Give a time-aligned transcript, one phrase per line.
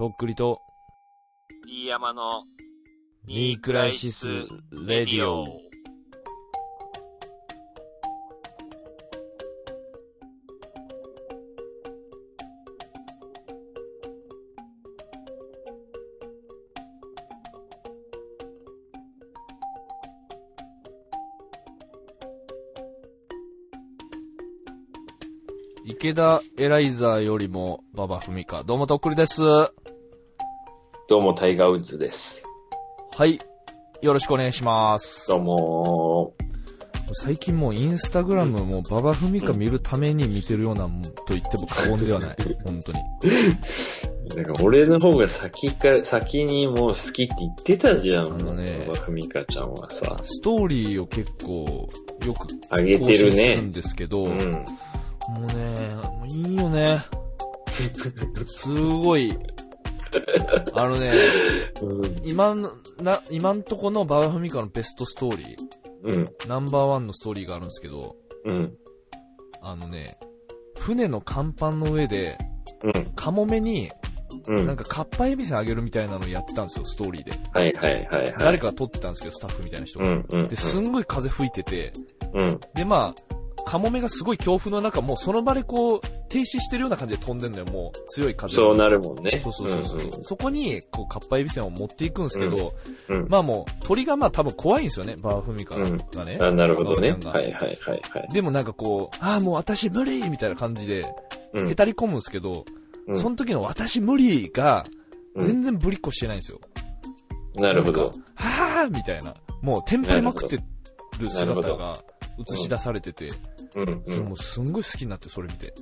[0.00, 0.62] とっくりと、
[1.66, 2.44] D 山の
[3.26, 4.28] ニークライシス・
[4.72, 5.60] レディオ。
[25.84, 28.62] 池田エライザーよりも、馬場文香。
[28.62, 29.42] どうもとっくりです。
[31.10, 32.44] どうも、タイガーウッズです。
[33.10, 33.40] はい。
[34.00, 35.26] よろしくお願いします。
[35.26, 36.34] どうも
[37.14, 42.36] 最近もうインスタグラムも馬場文香見るために見てるようなもんと言っても過言ではない。
[42.64, 43.00] 本当に。
[43.24, 44.36] ー。
[44.36, 48.26] なんか俺の方が先から、先にもう好きって言ってたじゃん。
[48.26, 51.88] あのね馬場ふみかちゃんはさ、ストーリーを結構
[52.24, 53.72] よくあげ更てる新するんね。
[53.72, 54.38] ですけど、もうん。
[54.38, 54.64] うね、
[56.18, 56.98] もういいよね。
[58.46, 59.36] すごい。
[60.74, 61.12] あのね、
[61.82, 62.20] うん。
[62.22, 65.56] 今の、な、今んとこの馬場文香のベストストーリー、
[66.02, 66.28] うん。
[66.48, 68.74] ナンバーワンのストーリーがあるんですけど、うん。
[69.62, 70.18] あのね、
[70.78, 72.38] 船の甲板の上で、
[72.82, 73.12] うん。
[73.14, 73.90] カモメに、
[74.46, 74.66] うん。
[74.66, 77.32] なんか、かっぱえびせんあげるみたいなのをやってたんですよ、ストーリーで。
[77.52, 78.34] はいはいはいはい。
[78.38, 80.06] 誰かが撮ってたんですけど、スタッフみたいな人が。
[80.06, 80.48] うんうん。
[80.48, 81.92] で、すんごい風吹いてて、
[82.32, 82.60] うん。
[82.74, 83.34] で、まあ、
[83.66, 89.40] カモメがすごい強風の中、もうその場でこう、停止してるような感じで飛んでんのよ、もう、強い風がそうなるもんね。
[89.42, 92.74] そうそうそうそう、んそこに、こう、かっぱえびせんを持っていくんですけど、
[93.08, 93.26] うん。
[93.28, 96.38] まあもう、鳥がまあ多分怖いんですよね、バーフミカがね。
[96.40, 98.28] あ、なるほどねはいはいはいはい。
[98.32, 101.04] でもなんかこう、ああ、もう私無理みたいな感じで、
[101.52, 102.64] うんへたり込むんですけど、
[103.08, 104.84] うんその時の私無理が、
[105.34, 106.60] うん全然ぶりっこしてないんですよ。
[107.54, 108.10] なるほど。
[108.34, 109.32] はぁみたいな。
[109.62, 110.56] もうテンパりまくって
[111.20, 111.98] る姿が
[112.40, 113.32] 映し出されてて、
[113.74, 114.32] うんもうん。
[114.32, 115.74] うすんごい好きになって、それ見て。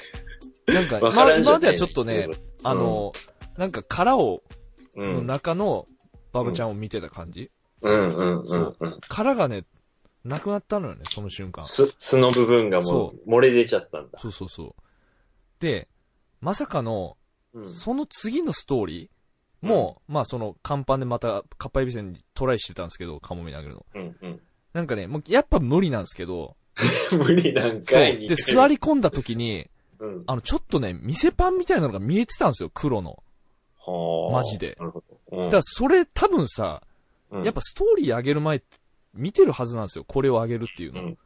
[0.66, 2.28] なんか、今まではちょっとね、
[2.62, 3.12] あの、
[3.56, 4.42] なんか殻を、
[4.96, 5.26] のうん。
[5.26, 5.86] 中の
[6.32, 7.50] ババちゃんを見てた感じ。
[7.82, 9.00] うんうんうんうん。
[9.08, 9.64] 殻がね、
[10.24, 11.62] なくなったのよね、その瞬間。
[11.64, 14.18] す、素の部分がもそう漏れ出ちゃったんだ。
[14.18, 14.82] そうそうそう。
[15.60, 15.88] で、
[16.40, 17.16] まさかの、
[17.54, 23.86] うんその次のストーリーも、まあその甲板でまたカッパエビセンにトライしてたんですけど、カモメにあげるの。
[23.94, 24.40] うんうん。
[24.76, 26.54] なんかね、もうやっぱ無理なんですけど、
[27.10, 27.82] 無理なん。
[27.82, 28.28] かいに。
[28.28, 29.66] で、座り込んだ時に、
[29.98, 30.24] うん。
[30.26, 33.22] あの、ちょっとね、店パンみたいなのが見えてたんですよ、黒の。
[33.78, 35.38] はあマジでなるほど。
[35.38, 36.82] うんだからそれ多分さ、
[37.30, 38.62] うんやっぱストーリー上げる前
[39.14, 41.02] 見てるはずなんですよ、これを上げるっていうの。
[41.02, 41.18] うん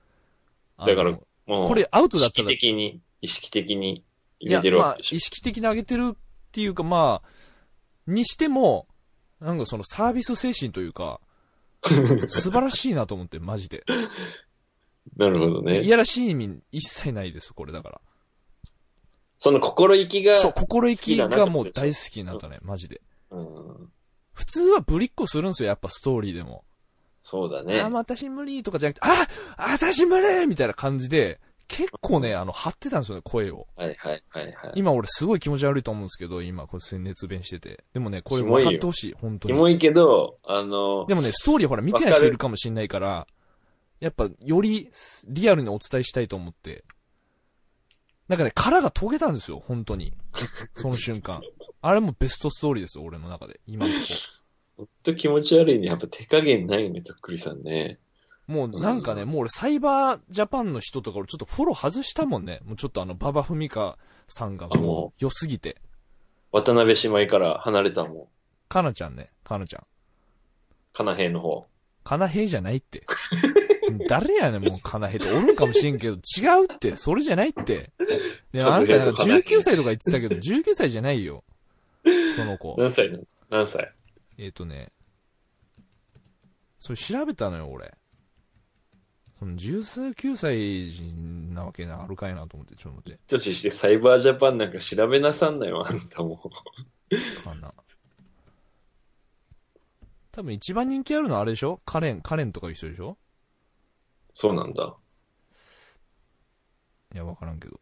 [0.79, 4.05] だからこれアウトだったら意識的に、意識的に
[4.39, 5.17] て、るまあわけで、しょ。
[5.17, 6.17] 意識的に上げてるっ
[6.53, 7.29] ていうか、まあ、
[8.07, 8.87] にしても、
[9.41, 11.21] なんかそのサービス精神というか、
[11.83, 13.85] 素晴らしいなと思って、マジで。
[15.17, 15.83] なるほどね。
[15.83, 18.01] いやらしい意味一切ないです、これだから。
[19.39, 23.01] その心意気が、そう、心意気がもう大好きになったね、マジで。
[23.31, 23.93] うん、
[24.33, 26.65] 普通はぶりっこするんですよ、やっぱストーリーでも。
[27.23, 27.89] そうだねあ、。
[27.89, 29.27] もう私無理とかじゃなくて、あ
[29.57, 31.41] 私無理みたいな感じで、
[31.71, 33.69] 結構ね、あの、張ってたんですよね、声を。
[33.77, 34.73] はいはいはいはい。
[34.75, 37.85] 今俺すごい気持ち悪いと思うんですけど、今これ熱弁してて。
[37.95, 39.55] でもね、これキモいよ分かってほしい、本当に。
[39.55, 43.29] キモいけど、あの、でもね、ストーリーほら見てない人いるかもしんないから、
[44.01, 44.91] やっぱより
[45.29, 46.85] リアルにお伝えしたいと思って。
[48.27, 50.13] なんかね、殻が溶けたんですよ、本当に。
[50.75, 51.41] その瞬間。
[51.83, 53.61] あれもベストストーリーですよ、俺の中で。
[53.67, 54.05] 今のとこ。
[54.77, 55.87] ほんと気持ち悪いね。
[55.87, 58.01] やっぱ手加減ないね、とっくりさんね。
[58.51, 62.61] もうなんかね、もう俺サイバージャパンの人とか俺ちょっとフォロー外したもんね。
[62.65, 63.97] もうちょっとあの、馬場文香
[64.27, 65.77] さんがもあもう良すぎて。
[66.51, 68.27] 渡辺姉妹から離れたもん。
[68.69, 69.87] かなちゃんね、かなちゃん。
[70.93, 71.65] かなへいの方。
[72.03, 73.05] かなへいじゃないって。
[74.09, 75.31] 誰やねん、もうかなへいって。
[75.31, 76.19] おるんかもしれんけど、違
[76.63, 76.97] うって。
[76.97, 77.93] それじゃないって。
[78.51, 81.45] で、あんたなんか19歳とか言ってたけど、19歳じゃないよ。
[82.35, 82.75] その子。
[82.79, 83.11] 何歳？
[83.13, 83.93] なの何歳？
[84.39, 84.89] えっ、とね、
[86.79, 87.93] それ調べたのよ、俺。
[89.41, 93.21] その19歳なわけなあるかいなと思って、ちょっと待って。
[93.27, 96.37] 年してサイバージャパンなんか調べなさんなよ、あんたも。
[96.37, 97.73] かな。
[100.31, 101.81] 多分一番人気あるのはあれでしょ？
[101.87, 103.17] カレン、カレンとかいう人でしょ？
[104.35, 104.95] そうなんだ。
[107.15, 107.81] いや、わからんけど。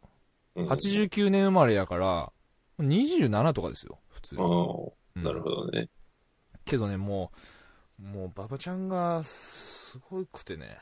[0.55, 2.33] うん、89年生まれやから、
[2.79, 4.43] 27とかですよ、普通に。
[4.43, 4.53] あうん
[5.17, 5.91] あ、なるほどね。
[6.65, 7.33] けどね、も
[8.01, 10.79] う、もう、馬場ちゃんが、すごくてね、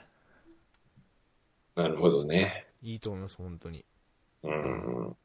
[1.76, 2.66] なるほどね。
[2.82, 3.84] いいと思います、本当に。
[4.42, 5.16] うん。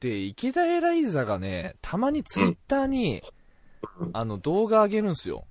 [0.00, 3.22] で、池田エライザがね、たまにツイッターに、
[4.00, 5.46] うんあの、動画上げるんすよ。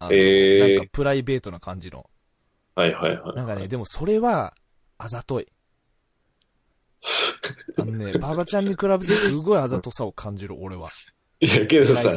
[0.00, 2.10] あのへーなんかプライベートな感じの。
[2.74, 3.36] はいはいはい。
[3.36, 4.54] なんかね、でもそれは、
[4.98, 5.46] あざとい。
[7.78, 10.90] あのね、 馬場ちゃんに比べてすごいあざとさを感じる、俺は。
[11.40, 12.10] いや、けどさ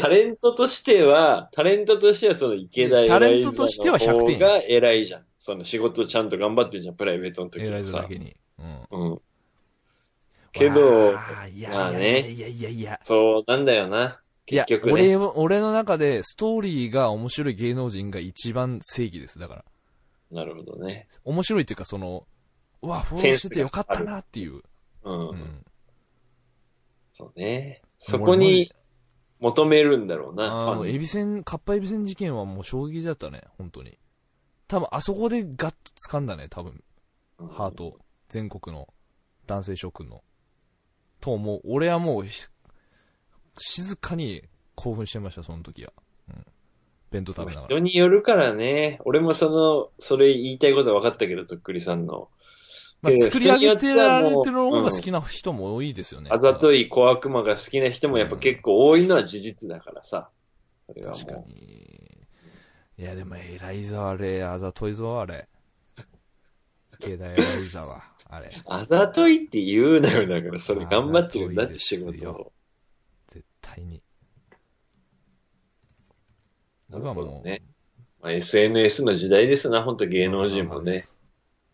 [0.00, 5.24] タレントとしては、タレントとしてはその池田エタレントとしては100点が偉いじゃん。
[5.38, 7.92] その仕事ちゃんと頑張ってるじゃん、プライベートの時偉いもさ。
[7.92, 8.36] ぞだけに。
[8.58, 8.86] うん。
[8.90, 9.20] うん。
[10.52, 13.00] けど、まあいやねいやいやいや。
[13.04, 14.20] そうなんだよな。
[14.46, 15.14] いや、結局ね。
[15.14, 19.38] 俺は、俺の中でストーリーが面白い芸能人が一番正義です。
[19.38, 19.64] だから。
[20.32, 21.08] なるほどね。
[21.24, 22.26] 面白いっていうか、その、
[22.82, 24.62] うわ、フォローしててよかったなっていう。
[25.04, 25.28] うん。
[25.30, 25.64] うん。
[27.12, 27.82] そうね。
[28.00, 28.72] そこに
[29.38, 30.70] 求めるんだろうな。
[30.72, 33.98] あの、エビセン、カッパエビセン事件はもう衝撃だったね、本当に。
[34.66, 35.76] 多分、あそこでガッと
[36.08, 36.82] 掴んだね、多分、
[37.38, 37.98] ハート。
[38.28, 38.88] 全国の
[39.46, 40.22] 男性諸君の。
[41.20, 42.46] と、もう、俺はもう、ひ
[43.58, 44.44] 静かに
[44.74, 45.92] 興奮してました、その時は。
[46.28, 46.46] うん。
[47.10, 47.66] 弁当食べながら。
[47.66, 49.00] 人によるからね。
[49.04, 52.30] 俺もその、それ言いたいことは分かったけど、とっくりさんの。
[53.02, 56.28] まあ、作り上げてられてる方が好きな人も多いですよね。
[56.30, 60.28] あざとい小悪魔が好きな人もやっぱ結構多いのは事実だからさ。
[60.86, 62.00] それは確かもに。
[62.98, 65.48] いや、でも、エライザあれ、あざといぞ、あれ。
[67.00, 68.48] 池田エライザは、あれ。
[68.48, 68.50] う。
[68.66, 72.52] あざといって言うなよ、だからそれ頑張ってるんだって仕事を。
[73.28, 74.02] 絶対に。
[76.90, 77.62] なる僕はもう、ほどね。
[78.20, 81.06] まあ、SNS の時代ですな、本当芸能人もね。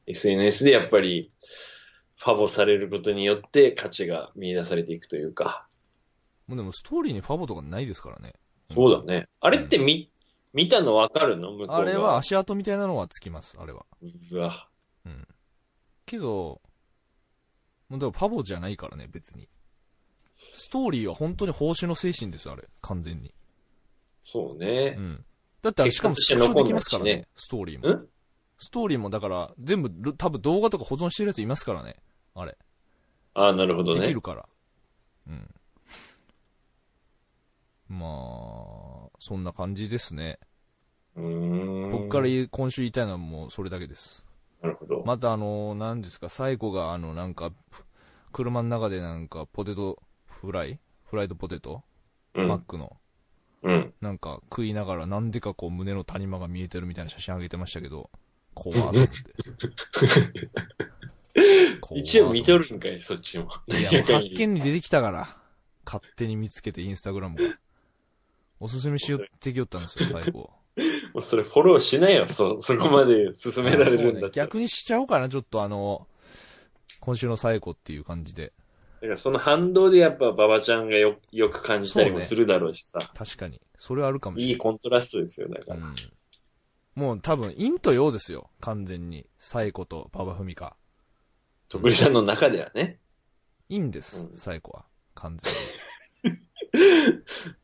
[0.06, 1.30] SNS でやっぱり、
[2.16, 5.66] ファボされることによって価値が見出されていくというか。
[6.46, 8.34] もうでもストーリーにファボとかないですからね。
[8.72, 9.28] そうだね。
[9.40, 10.10] あれって見、
[10.52, 11.52] 見たのわかるの？
[11.52, 11.76] 向こうが。
[11.76, 13.84] あれは足跡みたいなのはつきます、あれは。
[14.32, 14.68] うわ。
[15.04, 15.28] うん。
[16.06, 16.60] けど、
[17.88, 19.48] もうでもパボじゃないからね、別に。
[20.54, 22.64] ストーリーは本当に奉仕の精神ですよ、あれ。
[22.80, 23.34] 完全に。
[24.24, 25.00] そうねう。
[25.00, 25.24] ん。
[25.62, 28.06] だってしかもスクショできますからね、ストーリーも。
[28.58, 31.96] んストーリーもだから、全部、る多分動画とか保存してるやついますからね。
[32.34, 32.56] あれ。
[33.34, 34.00] ああ、なるほどね。
[34.00, 34.48] できるから。
[35.28, 35.54] うん。
[37.88, 40.38] まあ、そんな感じですね。
[41.14, 41.90] うーん。
[41.92, 44.26] 僕から今週言いたいのはもうそれだけです。
[44.62, 45.02] なるほど。
[45.04, 47.52] またあの、何ですか、最後があの、なんか、
[48.32, 50.80] 車の中でなんか、ポテトフライ？
[51.04, 51.82] フライドポテト、
[52.34, 52.48] うん。
[52.48, 52.96] マックの、
[53.62, 53.94] うん。
[54.00, 58.10] なんか食いながらなんでかこう胸の谷間が見えてるみたいな写真あげてましたけど、
[58.56, 59.00] 怖って。
[61.94, 63.50] 一応見とるんかい、そっちも。
[63.68, 65.36] いや、発見に出てきたから、
[65.84, 67.54] 勝手に見つけてインスタグラムが。
[68.58, 70.50] おすすめしよってきよったんですよ、 最後。
[71.12, 74.30] もうそれフォローしないよ、そ、そこまで進められるんだったら。
[74.30, 76.08] 逆にしちゃおうかな、ちょっとあの、
[77.00, 78.52] 今週の最後っていう感じで。
[79.00, 82.98] だからその反動でやっぱ馬場ちゃんがよよく感じたりもするだろうしさ。
[83.14, 83.60] 確かに。
[83.78, 84.56] それはあるかもしいれない。
[84.56, 85.76] いコントラストですよ、だから。
[85.76, 85.94] うん。
[86.96, 88.50] もう多分、陰と陽ですよ。
[88.60, 89.26] 完全に。
[89.38, 90.74] サイコと馬場文香。
[91.68, 92.98] とくりさんの中ではね。
[93.68, 94.86] 陰ですう、んサイコは。
[95.14, 95.52] 完全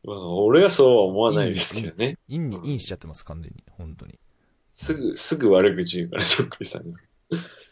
[0.05, 2.17] まあ、俺はそうは思わないですけどね。
[2.27, 2.37] に。
[2.37, 3.63] 陰に陰しちゃってます、完全に。
[3.71, 4.19] 本当に。
[4.69, 6.99] すぐ、すぐ悪口言うから、とっくりさんが。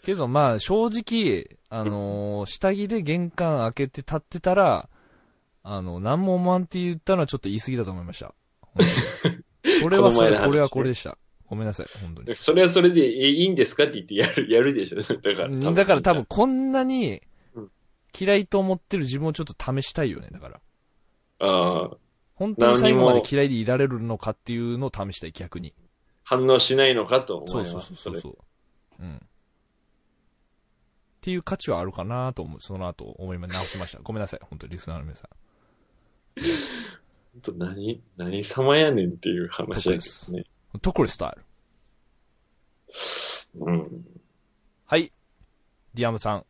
[0.03, 4.89] けどまあ、正直、あのー下着で玄関開けて立ってたら、
[5.61, 8.33] あの、何も思わんって言ったのはちょっと言い過ぎだと思いました。
[9.79, 11.19] それはそれ、これはこれでした。
[11.51, 12.37] ごめんなさい、本当に。
[12.37, 15.01] それはそれで、え、いいんですかって言ってやる、 やるでしょ。
[15.01, 15.47] だから。
[15.47, 16.25] うんだから多分。
[16.25, 17.21] こんなに
[17.53, 17.71] うん
[18.17, 20.61] 嫌いと思ってる自分をちょっと試したいよね、だから。
[21.39, 21.97] ああ、
[22.35, 25.73] 本当に最後まで嫌いでいられるのかっていうのを試したい、逆に。
[26.23, 27.49] 反応しないのかと思い。
[27.49, 28.37] そうそうそうそう。
[29.01, 29.15] うん。
[29.15, 29.19] っ
[31.19, 33.99] ていう価値はあるかなと思う、その後思い直しました。
[34.01, 35.29] ごめんなさい、本当にリスナーの皆さん。
[37.33, 40.45] 本当何、何様やねんっていう話ですね。
[40.79, 41.39] トコリスタイ
[43.59, 43.65] ル。
[43.65, 44.05] うん。
[44.85, 45.11] はい。
[45.93, 46.45] ディアムさん、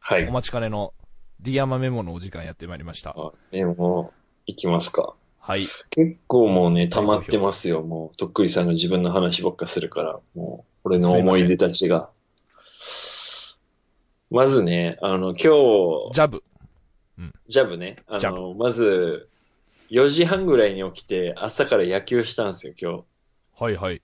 [0.00, 0.32] はいお。
[0.32, 0.92] 待ちかねの
[1.40, 3.14] ディアマメモのお時間やってまいりました。
[3.16, 4.12] あ、でも、
[4.46, 5.14] 行きますか。
[5.38, 5.66] はい。
[5.90, 7.82] 結構もうね、溜まってますよ。
[7.82, 12.10] もう、とっくりさんが自分の話ばっかするから、もう、俺の思い出たちが。
[14.30, 16.44] まずね、あの、今日、ジャブ。
[17.48, 17.96] ジャブね。
[18.06, 19.28] あの、まず、
[19.90, 23.04] 4時半ぐらいに起きて、朝から野球したんですよ、今日。
[23.60, 24.00] はいはい。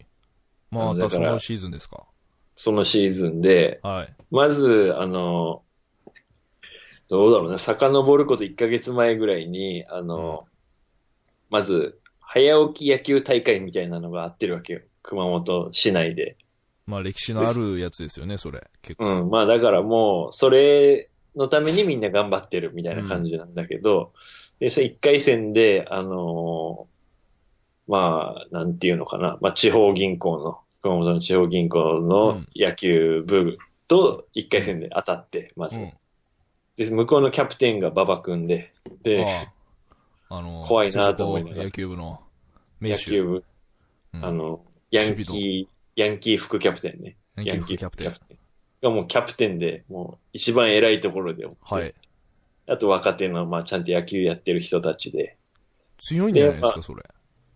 [0.70, 2.04] またそのシーズンですか。
[2.56, 4.14] そのシーズンで、はい。
[4.30, 5.62] まず、あの、
[7.08, 10.46] どうだろうな、遡ること1ヶ月前ぐらいに、あの、
[11.48, 14.80] まず、早起き野球大会みたいなのがあってるわけよ。
[15.02, 16.36] 熊本市内で。
[16.86, 18.68] まあ歴史のあるやつですよね、それ。
[18.82, 19.06] 結構。
[19.06, 19.30] うん。
[19.30, 24.12] まあだからもう、それのためにみんな頑張ってるみたいな感じなんだけど、
[24.58, 26.95] で、それ1回戦で、あのー
[27.88, 29.38] まあ、なんていうのかな。
[29.40, 35.78] まあ地方銀行の、熊本の地方銀行の野球部と1回戦で当たって、まず。
[35.78, 35.92] うん。
[36.76, 39.26] で、向こうのキャプテンが馬場君で、で、
[40.28, 42.20] あの、怖いなと思いながら野球部の
[42.80, 42.94] 名手。
[42.96, 43.44] 野球部、
[44.14, 47.16] うんあの、ヤンキー、ヤンキー副キャプテンね。
[47.36, 48.08] ヤンキー副キャプテン。
[48.08, 48.14] ン。
[48.82, 51.94] がもうキャプテンで、もう一番偉いところで、はい。。
[52.68, 55.36] あと若手の、まあちゃんと野球やってる人たちで、
[55.98, 57.02] 強いんじゃないですか、それ。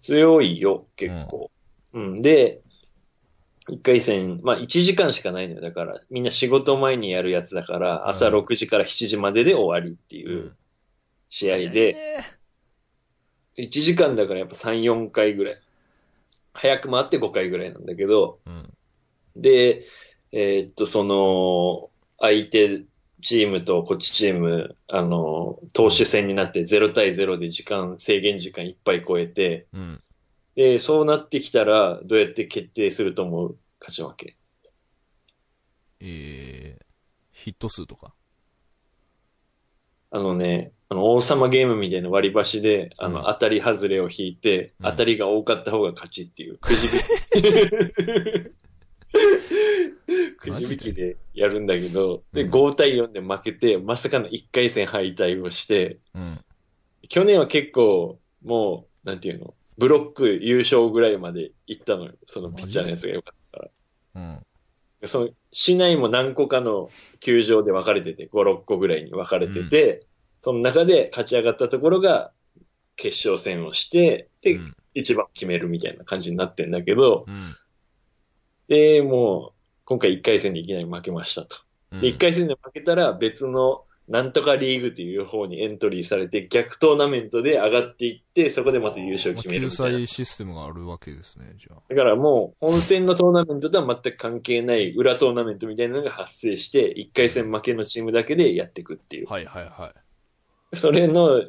[0.00, 1.50] 強いよ、結構。
[1.92, 2.60] うん、で、
[3.68, 5.60] 一回戦、まあ1時間しかないのよ。
[5.60, 10.56] だから、みんな仕事前にやるやつだから、朝うん6時から7時までで終わりっていう
[11.28, 12.18] 試合で、
[13.56, 15.60] 1時間だからやっぱ3、4回ぐらい。
[16.52, 18.72] 早く回って5回ぐらいなんだけど、うん。
[19.36, 19.84] で、
[20.32, 22.82] えーっと、その、相手
[23.20, 30.02] チームとこっちチーム、あの、投手戦になって0対0で時間、制限時間いっぱい超えて、うん。
[30.56, 33.56] で、そうなってきたら、どうやって決定すると思う？
[33.80, 34.36] 勝ち負け。
[36.00, 36.84] えー、
[37.32, 38.14] ヒット数とか？
[40.10, 46.86] あのね、あの、王様ゲームみたいな割り箸で、あの、うん当たり外れを引いて、うん当たりが多かった方が勝ちっていう、くじ
[47.34, 48.59] 引き。
[50.38, 56.44] くじ引きでやるんだけど、で、うん5対4で負けて、まさかの1回戦敗退をして、うん。
[57.08, 62.12] 去年は結構、もう、なんていうの、ブロック優勝ぐらいまで行ったのよ。
[62.26, 63.70] そのピッチャーのやつが良かったか
[64.14, 64.20] ら。
[64.22, 64.46] うん。
[65.00, 70.06] でその、市内も何個かの球場で分かれてて、5、6個ぐらいに分かれてて、
[70.42, 72.32] その中で勝ち上がったところが、
[72.96, 77.56] 決勝戦をして、で、うん一番決めるみたいな感じになってんだけど、うん。
[78.70, 79.52] で、もう、
[79.84, 81.58] 今回1回戦でいきなり負けましたと。
[81.92, 90.06] うんで、1回戦で負けたら別のなんとかリーグっていう方にエントリーされて、逆トーナメントで上がっていって、そこでまた優勝決める救みたいな。
[90.06, 91.82] 済システムがあるわけですね、じゃあ。
[91.88, 99.28] だからもう、本戦のトーナメントとは全く関係ない裏トーナメントみたいなのが発生して、1回戦負けのチームだけでやっていくっていう。
[99.28, 99.94] はいはいは
[100.72, 101.44] それの、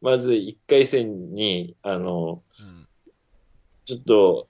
[0.00, 2.62] まず1回戦に、あの、い。
[2.62, 2.88] うん。
[3.84, 4.48] ちょっと、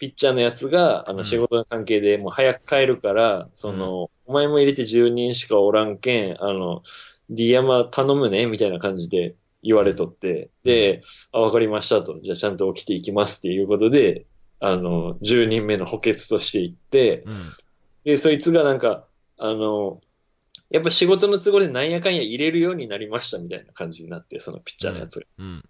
[0.00, 6.82] ピッチャーのやつが、あうんの、仕事の関係でもう早く帰るから、その、お前も入れて10人しかおらんけん、あの、
[7.28, 11.02] D 山頼むね、みたいな感じで言われとって、で、
[11.32, 12.18] あ、わかりましたと。
[12.22, 14.24] じゃあちゃんと起きていきますっていうことで、
[14.58, 17.52] あの、10人目の補欠として行って、うん。
[18.04, 19.04] で、そいつがなんか、
[19.36, 20.00] あの、
[20.70, 25.26] やっぱ仕事の都合でなんやかんや入れるようになりましたみたいな感じになって、そのピッチャーのやつが。
[25.38, 25.64] うん。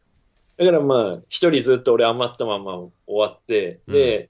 [0.61, 4.29] だからまあ、一人ずっと俺余ったまま終わって、で、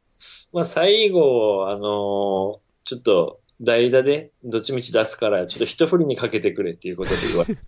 [0.52, 7.60] まあ最後、あのーちょっと代打でどっちみち出すから、ちょっと一振りにかけてくれっていうことで言われて。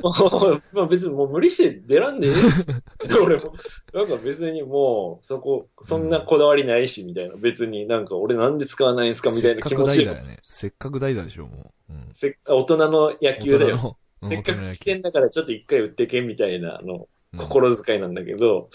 [0.72, 2.66] まあ別にもう無理して出らんでいいです。
[3.20, 3.54] 俺も、
[3.92, 7.36] なんか別にもう、そこ、そんなこだわりないし、みたいな。
[7.36, 10.18] 別になんか俺なんで使わないんですかみたいな気持ちでせっかく代打。
[10.18, 10.38] やね。
[10.42, 11.92] せっかく代打でしょ、もう。
[11.92, 12.08] うん。
[12.12, 13.70] せっ大人の野球だよ。
[13.70, 13.96] よ。
[13.98, 17.06] うんせっかく来てんだからちょっと一回打ってけみたいな、あの、うん
[17.36, 18.70] 心遣いなんだけど、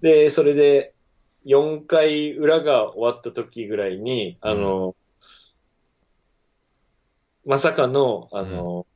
[0.00, 0.94] で、それで、
[1.44, 4.94] 4回裏が終わった時ぐらいに、あの、
[7.46, 8.86] まさかの、あの、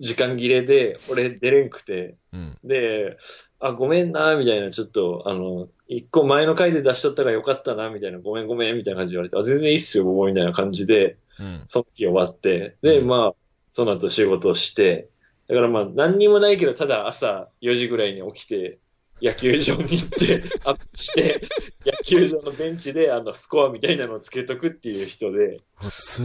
[0.00, 2.58] 時間切れで、俺出れんくて、うん。
[2.64, 3.16] で、
[3.60, 11.62] あ、ごめんな、みたいな、ちょっと、あの、一個前の回で出しとったからよかったな、みたいな、ごめんごめん、みたいな感じで言われて、あ、全然いいっすよ、僕みたいな感じで、うん。
[11.66, 13.34] その日終わって、で、うんまあ、
[13.70, 15.08] その後仕事をして、
[15.48, 18.78] だからまあ、何にもないけど、ただ朝4時ぐらいに起きて、
[19.20, 21.42] 野球場に行って、 アップして、
[21.86, 25.60] 野球場のベンチで、あの、スコアみたいなのをつけとくっていう人で、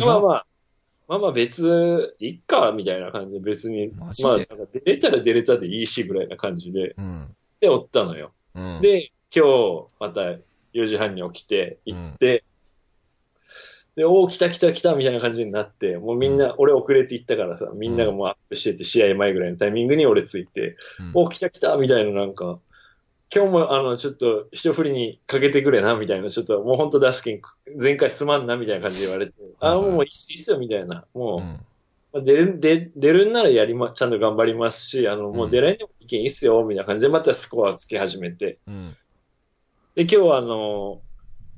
[0.03, 0.45] まあまあ、
[1.07, 7.35] まあまあ別、いっか、みたいな感じで、別に、まあ、なんか出れたら出れたでいいし、ぐらいな感じで、うん。
[7.61, 8.33] で、おったのよ。
[8.55, 8.81] うん。
[8.81, 10.37] で、今日、また
[10.73, 12.43] 4時半に起きて、行って、
[13.97, 22.59] で、おー、来た来た来たみたいな感じになって、もうみんな、俺遅れて行ったからさ、みんながもうアップしてて、試合前ぐらいのタイミングに俺ついて、うんおー、来た来たみたいななんか、
[23.33, 27.41] 今日もあの、ちょっと一振りにかけてくれな、みたいな、ちょっともうほんと出すけん、
[27.81, 31.07] 前回すまんな、みたいな感じで言われて、あー、はいはいもういいっすいいっすよ、みたいな。
[31.15, 31.59] も
[32.13, 38.59] う、出る、出、出るんならやりま、ちゃんと頑張りますし、あの、もう出られんでもいけんいいっすよ、みたいな感じで、またスコアつけ始めて。
[38.67, 38.95] うん。
[39.95, 41.01] で、今日はあの、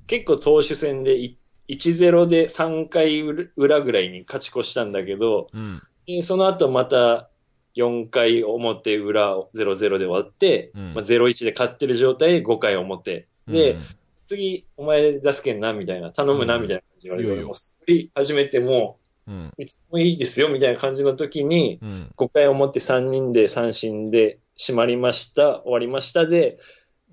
[0.08, 1.39] 結構投手戦でい
[1.70, 5.82] 1-0で3回裏ぐらいに勝ち越したんだけど、うん。
[6.06, 7.30] でその後また
[7.76, 13.28] 4回表裏を0-0で終わって、うんまあ、0-1で勝ってる状態で5回表。
[13.48, 13.84] で、うん
[14.30, 19.52] 次、お前出すけんな、みたいな、頼むな、うんみたいな感じで言われて、いいよいいよもうすり始めてもうん。
[19.58, 22.14] う、いつもいいですよ、みたいな感じの時に、うん。
[22.16, 26.60] 5回表3人で三振で締まりました、終わりましたで、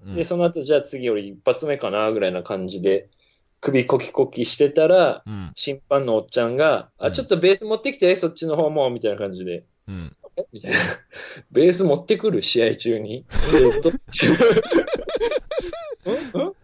[0.05, 3.09] うんで、その後、じゃあ次俺一発目かな、ぐらいな感じで、
[3.67, 5.51] 首コキコキしてたら、うん。
[5.57, 9.65] 審判のおっちゃんが、あ、うんちょっとベース持ってきて、そっちの方も、みたいな感じで。
[9.89, 10.13] うん。
[10.37, 10.45] え？
[10.53, 10.79] みたいな。
[11.51, 13.25] ベース持ってくる試合中に？
[13.75, 13.95] えっと ん？
[13.95, 13.99] ん？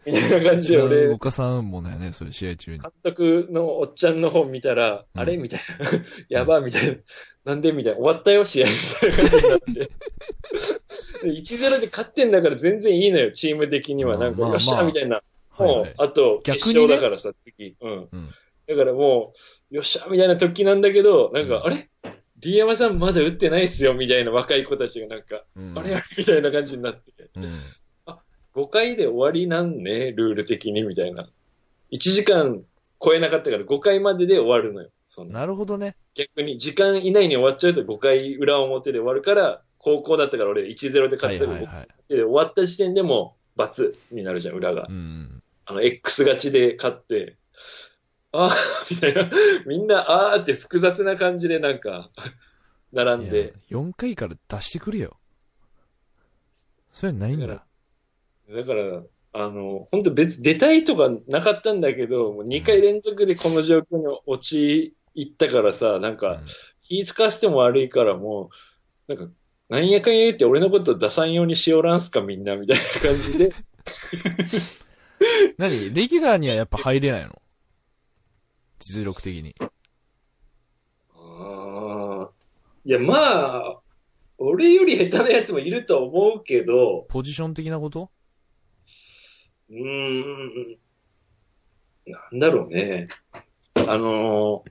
[0.07, 2.79] みたいな感じで俺、岡さんもだよね、それ試合中に。
[2.79, 5.37] 監督のおっちゃんの方見たら、うんあれ？
[5.39, 5.87] みたいな。
[6.41, 6.95] やばみたいな。
[7.47, 7.73] なんで？
[7.73, 7.99] みたいな。
[7.99, 9.73] 終わったよ、試合みたいな感じになって。
[11.23, 14.19] で1-0で勝ってんだから全然いいのよ、チーム的には。
[14.19, 15.23] なんか、まあよっしまあゃみたいな。
[15.59, 17.77] はいはいあと、決勝だからさ、次。
[17.81, 18.09] うん。
[18.11, 18.29] うん。
[18.67, 19.33] だからも
[19.71, 21.91] う、よっしゃみたいな時なんだけど、なんか、うんあれ
[22.39, 25.79] ?D 山さんまだ打ってないっすよ、みたいな若い子たちがなんか、うん。
[25.79, 25.95] あれ？
[25.95, 27.31] あ れみたいな感じになって。
[27.37, 27.61] うん。
[28.55, 31.29] 5回で終わりなんね、ルール的に、みたいな。
[31.91, 32.63] 1時間
[33.03, 34.91] 超えなかったから5回までで終わるのよ。
[35.07, 35.97] そのなるほどね。
[36.15, 41.89] 逆に時間以内に終わっちゃうと5回裏表で終わるから、高校だったから俺1-0では勝ったけど、いはいはい。
[42.09, 44.87] で終わった時点でもう罰になるじゃん、裏が。
[44.89, 45.42] うん。
[45.67, 47.37] あの、X 勝ちで勝って、
[48.33, 48.55] あー
[48.95, 49.31] みたいな、
[49.67, 52.11] みんな、あーって複雑な感じでなんか、
[52.93, 55.19] 並んで、、4回から出してくれよ。
[56.93, 57.67] それないんだだか。
[58.49, 59.03] だから、
[59.35, 66.43] あの、本当別、出たいとかなかったんだけど、もう2回連続でこの状況に陥ったからさ、なんか、
[66.83, 68.51] 気使わせても悪いからも
[69.09, 69.33] う、なんか、
[69.71, 73.53] なんやかんや言って俺のこと出さんようにしおらんすかみんな、みたいな感じで。
[75.59, 75.95] 何？
[75.95, 77.41] レギュラーにはやっぱ入れないの？
[78.79, 79.55] 実力的に。
[81.15, 82.29] あー。
[82.85, 83.15] いや、ま
[83.59, 83.81] あ、
[84.39, 88.11] 俺より下手なやつもいるとは思うけど、ポジション的なこと？
[89.71, 90.79] うーん、
[92.07, 93.09] なんだろうね。
[93.75, 94.71] あのー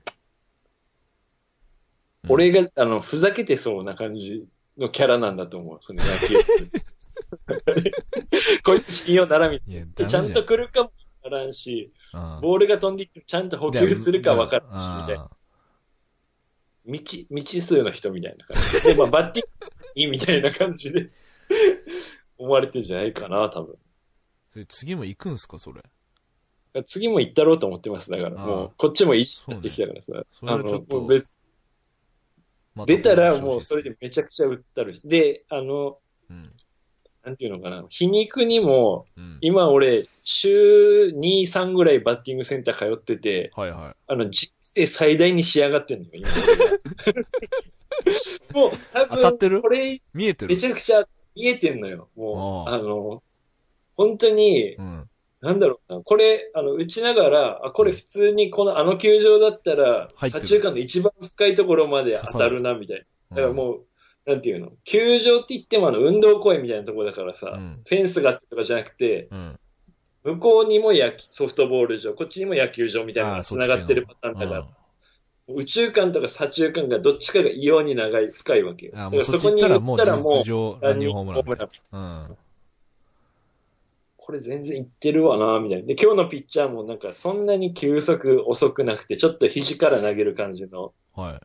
[2.24, 2.32] うん。
[2.32, 4.46] 俺が、あの、ふざけてそうな感じ
[4.78, 6.36] のキャラなんだと思う、その野球。
[8.64, 10.08] こいつ信用ならみたい。
[10.08, 10.92] ちゃんと来るかも
[11.24, 15.30] わからんし、うんボールが飛んできてちゃんと補給するかわからんし、みたいな。
[16.84, 18.92] 未知、未知数の人みたいな感じで。
[18.94, 21.10] で、まあ、バッティングいいみたいな感じで
[22.38, 23.78] 思われてるんじゃないかな、多分。
[24.52, 25.82] それ次も行くんすか、それ？
[26.84, 28.10] 次も行ったろうと思ってます。
[28.10, 30.06] だから、もう、こっちもいいしなってきたからさ。
[30.38, 31.34] それあの、もう別、
[32.74, 35.00] ま出たらもうそれでめちゃくちゃ打ったるし。
[35.04, 35.98] で、あの、
[36.30, 36.52] うん。
[37.24, 37.84] なんていうのかな。
[37.88, 39.38] 皮肉にも、うん。
[39.40, 46.28] 今今俺、週2、3ぐらいバッティングセンター通ってて、はいはあの、人生最大に仕上がってんのよ、今。
[48.60, 49.62] もう、多分、当たってる？
[49.62, 50.02] これ、い。
[50.14, 50.60] 見えてめる。
[50.60, 51.06] ちゃくちゃ
[51.36, 52.08] 見えてんのよ。
[52.16, 53.22] もう、あの、
[53.94, 55.08] 本当に、うん。
[55.40, 56.00] なんだろうな。
[56.00, 63.36] これ、あの、打ちながら、あ、これ普通にこの、あの球場だったら、左中間の一番深いところまで当たるな、みたいな。
[63.36, 63.84] だからもう、
[64.24, 64.72] なんていうの？
[64.84, 69.58] 球場って言ってもあの、運動公園みたいなところだからさ、うんフェンスがあってとかじゃなくて、うん。
[70.24, 74.66] 向こうにも野球ソフトボール場、こっちにも野球場みたいなのが繋がってるパターンだから、
[75.48, 78.92] 宇宙間とか左中間がどっちかが異様に長い、深いわけよ。
[78.94, 81.44] だからそっち行ったらもうランニングホームラン
[81.90, 82.36] ラン。
[84.16, 85.86] これ全然いってるわな、みたいな。
[85.86, 91.40] で、今日のピッチャーもなんかそんなに球速遅くなくて、ちょっと肘から投げる感じのはい。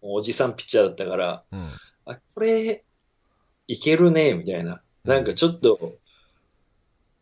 [0.00, 1.70] おじさんピッチャーだったから、うん。
[2.06, 2.84] あ、これ、
[3.68, 4.82] いけるね、みたいな。
[5.04, 5.94] なんかちょっと、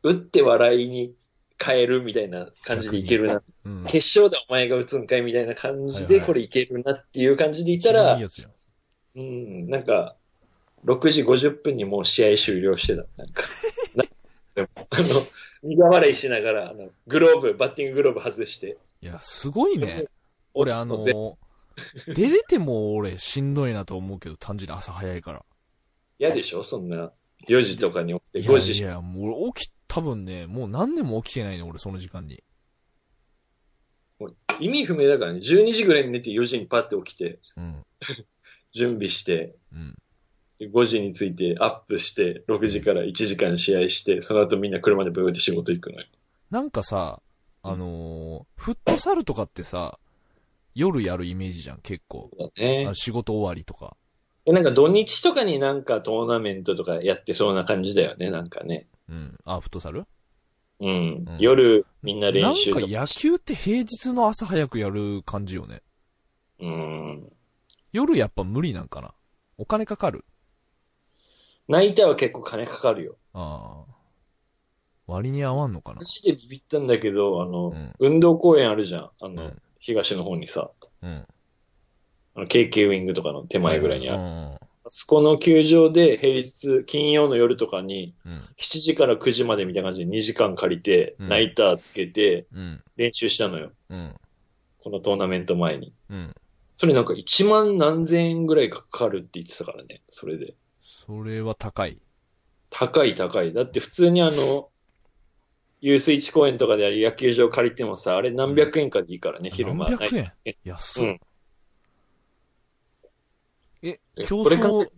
[0.03, 1.15] 打って笑いに
[1.63, 3.43] 変えるみたいな感じでいけるな。
[3.65, 3.85] うん。
[3.87, 8.53] 決勝でお前が打つんかいみたいな感じで、はいはいこれいけるなっていう感じでいたら一番いい、やつじゃん。
[9.17, 10.17] うん、なんか、
[10.85, 13.07] 6時50分にもう試合終了してた。
[13.17, 13.45] なんか、
[13.95, 14.05] な
[14.55, 15.07] でも、あの、
[15.63, 18.77] 苦笑いしながら、あの、グローブ、バッティンググローブ外して。
[19.01, 20.05] いや、すごいね。
[20.53, 21.35] 俺あのー、
[22.15, 25.45] 出れても俺しんどいなと思うけど、単純に朝早いから。
[26.19, 26.63] 嫌でしょ？
[26.63, 27.13] そんな、
[27.49, 32.43] 4時とかに起きて、いや5時いや、もう俺起き、多分ね、もう何年も起きてないね、俺その時間に。
[34.61, 37.85] 意味不明だからね、12時ぐらいに寝て4時にパッて起きて、うん。
[38.73, 39.97] 準備して、うん。
[40.59, 46.07] で5時についてアップして、6時から1時間試合して、その後みんな車でブーって仕事行くのよ。
[46.51, 47.21] なんかさ、
[47.63, 49.99] あのー、フットサルとかってさ、
[50.75, 52.31] 夜やるイメージじゃん、結構。
[52.39, 52.95] そうだあねの。
[52.95, 53.97] 仕事終わりとか。
[54.47, 58.89] えなんか土日とかになんかトーナメントとかやってそうな感じだよね、なんかね。
[59.09, 59.39] うん。
[59.45, 60.07] あ、フットサル？
[60.81, 60.89] うん。
[60.89, 62.87] うん夜みんななん練習とか。
[62.87, 65.81] か野球って平日の朝早くやる感じよね。
[66.61, 67.33] うん。
[67.93, 69.15] 夜やっぱ無理なんかな？
[69.57, 70.25] お金かかる？
[71.69, 73.17] ナイターは結構金かかるよ。
[73.33, 73.95] ああ。
[75.07, 76.01] 割に合わんのかな？
[76.01, 76.05] マ。
[76.05, 79.11] ジでビビったんだけど、あの、うん運動公園あるじゃん。
[79.21, 79.63] あの、うん。
[79.85, 80.71] 東の方にさ、
[81.03, 81.27] うん。
[82.37, 84.19] あの、KK ウィングとかの手前ぐらいにある。
[84.19, 84.59] うん。
[84.89, 88.49] そこの球場で平日、金曜の夜とかに、うん。
[88.59, 92.83] 7時から9時までみたいな感じで2時間借りて、うんナイターつけて、うん。
[92.97, 93.73] 練習したのよ。
[93.91, 94.15] うん。
[94.83, 95.93] このトーナメント前に。
[96.09, 96.35] うん。
[96.77, 100.55] それなんか1万何千円ぐらいかかるって言ってたからね、それで。
[100.83, 101.99] それは高い。
[102.71, 103.53] 高い高い。
[103.53, 104.71] だって普通にあの、
[105.85, 109.85] ユースイチ公園とかで野球場借りてもさ、あれ何百円かでいいからね、昼間。
[109.85, 110.33] 何百円？
[110.47, 111.21] え安っうん。
[113.83, 114.89] え、で競争。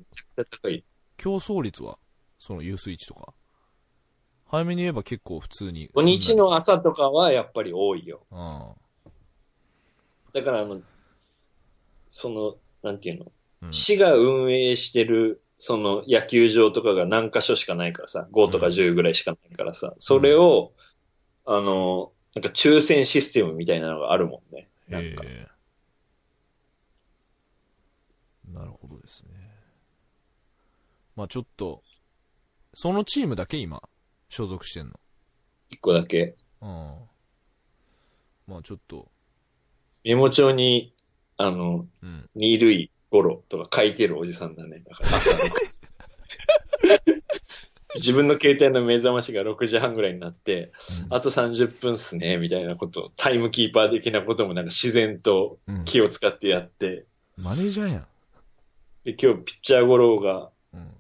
[1.17, 1.99] 競争率は？
[2.39, 3.35] そのユースイッチとか。
[4.45, 5.91] 早めに言えば結構普通に。
[5.93, 8.25] 土日の朝とかはやっぱり多いよ。
[8.31, 8.69] うん。
[10.35, 10.83] だからあの、
[12.09, 13.73] その、なんていうの、うん。
[13.73, 20.73] 市が運営してる、その野球場とかが何箇所しかないからさ、5とか10ぐらいしかないからさ、それを、
[21.45, 24.69] あの、なんか抽選システムみたいなのがあるもんね。
[24.89, 25.25] なんか。
[28.53, 29.31] なるほどですね。
[31.15, 31.83] まあちょっと、
[32.75, 33.83] そのチームだけ今、
[34.29, 34.93] 所属してんの？
[35.71, 36.37] 一個だけ。
[36.61, 36.69] うん。
[38.47, 39.09] まあちょっと、
[40.05, 40.95] メモ帳に、
[41.39, 42.29] あの、うん。
[42.35, 44.83] 二塁ゴロとか書いてるおじさんだね。
[44.87, 45.35] だから朝6
[46.95, 47.17] 時
[47.97, 50.73] 自分の携帯の目覚ましが6時半ぐらいになって、
[51.09, 55.85] あと30分っすね、みたいなこと、タイムキーパー的なこともなんか自然とうん。
[55.85, 58.07] 気を使ってやって、マネージャーやん。
[59.05, 60.91] で、今日ピッチャーゴロが、うん。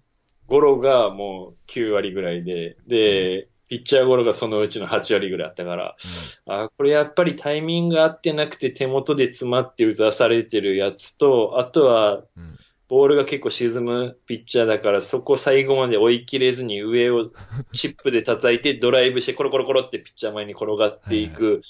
[0.46, 5.96] ゴロがもう9割ぐらいで、で、ピッチャーゴロがそのうちの8割ぐらいあったから、
[6.46, 12.42] あ、これやっぱりタイミング合ってなくて手元で詰まって打たされてるやつと、あとはうん。
[12.42, 12.58] うん。
[12.88, 17.32] ボールが結構沈むピッチャーだから、そこ最後まで追い切れずに上を
[17.74, 21.62] チップで叩いてドライブしてコロコロコロってピッチャー前に転がっていく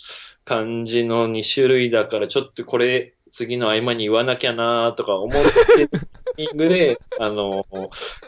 [0.45, 5.89] 感じの2種類だから、ちょっとこれ次の合間に言わなきゃなとか思ってる
[6.37, 7.65] タイミングで、あの、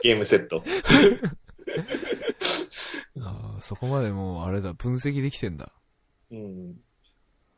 [0.02, 0.62] ゲームセット。
[3.20, 5.72] ああ、そこまでもう、あれだ、分析できてんだ。
[6.30, 6.76] うん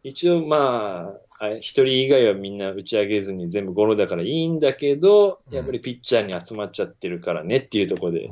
[0.03, 8.31] 一応まあ、あ一人以外はみんな打ち上げずに全部ゴロだからいいんだけど、うんやっぱりピッチャーに集まっちゃってるからねっていうところで。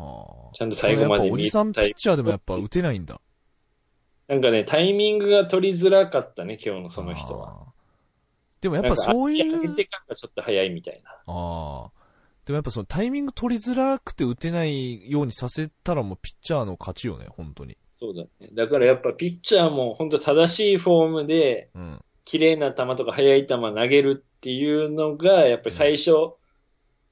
[0.55, 3.21] ちゃんと最後までそれやっぱおじさんピッチャーでもやっぱ打てないんだ。
[4.29, 7.67] なんかね、タイミングが取りづらかったね、今日のその人は。
[8.61, 11.11] でもやっぱそういなんか足上げう、てからちょっと早いみたいな。
[11.11, 11.98] ああ。
[12.49, 17.77] でもやっぱそのタイミング取りづらくて打てないようにさせたらもうピッチャーの勝ちよね、本当に。
[18.01, 18.49] そうだね。
[18.55, 22.01] だからやっぱピッチャーも本当正しいフォームで、うん。
[22.25, 26.37] 綺麗な球とか速い球投げるっていうのが、やっぱり最初、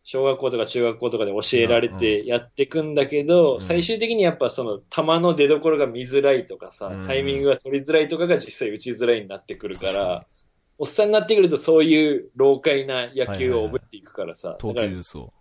[0.04, 10.26] 小学校とか中学校とかで教えられてやっていくんだけど、うん最終的にやっぱその球の出所が見づらいとかさ、うんタイミングが取りづらいとかが実際打ちづらいになってくるか確ら、
[10.78, 15.32] おっさんになってくるとそういう老快な野球を覚えていくからさ、投球術を。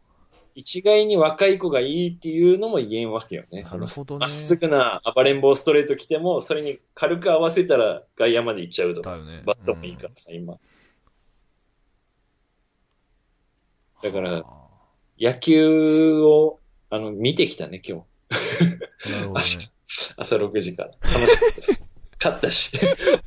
[0.58, 3.64] 一概に若い子がいいっていうのも言えんわけよね。
[3.64, 9.44] なるほどねまっすぐな暴れん坊ストレート来ても、それに軽く合わせたら外野まで行っちゃうとか、ね。
[9.46, 10.58] バットもいいからさ、今。
[14.02, 14.66] だからは
[15.20, 18.06] 野球を、あの、見てきたね、今日。
[18.30, 19.46] あなるほどね。
[20.16, 20.90] 朝6時から。
[21.02, 21.84] 楽しかったです。
[22.26, 22.72] 勝ったし。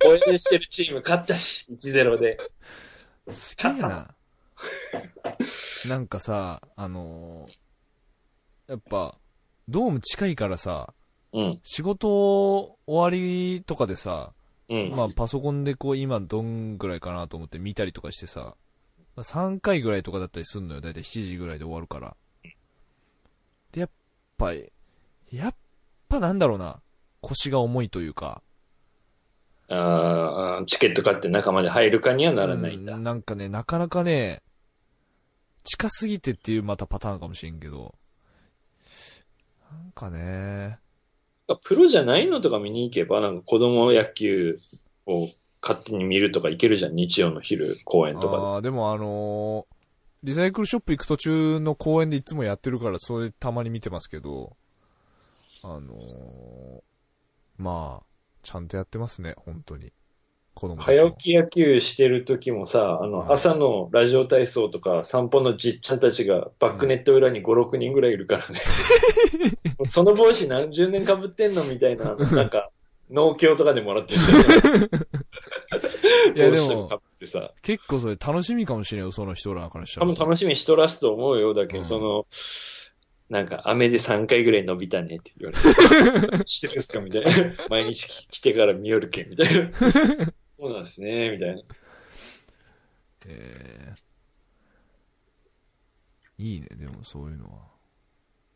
[0.04, 2.38] 応援してるチーム勝ったし、1-0で。
[3.30, 4.14] すげえな。
[5.88, 7.52] なんかさ、あのー
[8.72, 9.18] やっぱ、
[9.68, 10.92] ドーム近いからさ、
[11.32, 11.60] うん。
[11.62, 14.32] 仕事終わりとかでさ、
[14.68, 14.90] うん。
[14.90, 18.56] まあパソコンでこう今どんぐらいかなと思って見たりとかしてさ、
[19.16, 20.80] まあ3回ぐらいとかだったりすんのよ。
[20.82, 22.16] だいたい7時ぐらいで終わるから。
[23.72, 23.90] で、やっ
[24.36, 24.64] ぱ、や
[25.48, 25.54] っ
[26.08, 26.82] ぱなんだろうな、
[27.22, 28.42] 腰が重いというか、
[29.68, 32.94] あーチケット買って中まで入るかにはならないんだ。
[32.94, 34.42] うんなんかね、なかなかね、
[35.64, 37.94] 近すぎてっていうまたパターンかもしれんけど、
[39.70, 40.78] なんかね、
[41.62, 44.58] プロじゃないのとか見に行けば、なんか子供野球
[45.06, 45.28] を
[45.62, 46.94] 勝手に見るとか行けるじゃん。
[46.94, 49.78] 日曜の昼公園とかああ、でもあのー
[50.24, 54.56] リサイクルショップ行く途中の公園でいつもやってるから、それたまに見てますけど、
[55.62, 56.80] あのー
[57.56, 58.06] まあ、
[58.42, 59.92] ちゃんとやってますね、本当に。
[60.54, 60.82] 子供。
[60.82, 68.60] 早起き野球してる時もさ、あうんの、朝のラジオ体操とか散歩のじっちゃんたちがバックネット裏に5、6人ぐらいいるからね。
[69.88, 72.70] その帽子何十年被ってんのみたいな、なんか、
[73.10, 74.20] 農協とかでもらってる。
[76.34, 76.90] いやでも。
[77.62, 80.16] 結構それ楽しみかもしれんよ、その人らからしたらさ。
[80.18, 81.54] 多分楽しみにしとらすと思うよ。
[81.54, 82.26] だけど、うんその、
[83.28, 86.46] なんか、雨で3回ぐらい伸びたねって言われて。
[86.48, 87.30] してるんすかみたいな。
[87.68, 89.70] 毎日来てから見よるけん、みたいな。
[90.58, 91.62] そうなんですね、みたいな。
[93.26, 94.08] えー
[96.38, 97.68] いいね、でもそういうのは。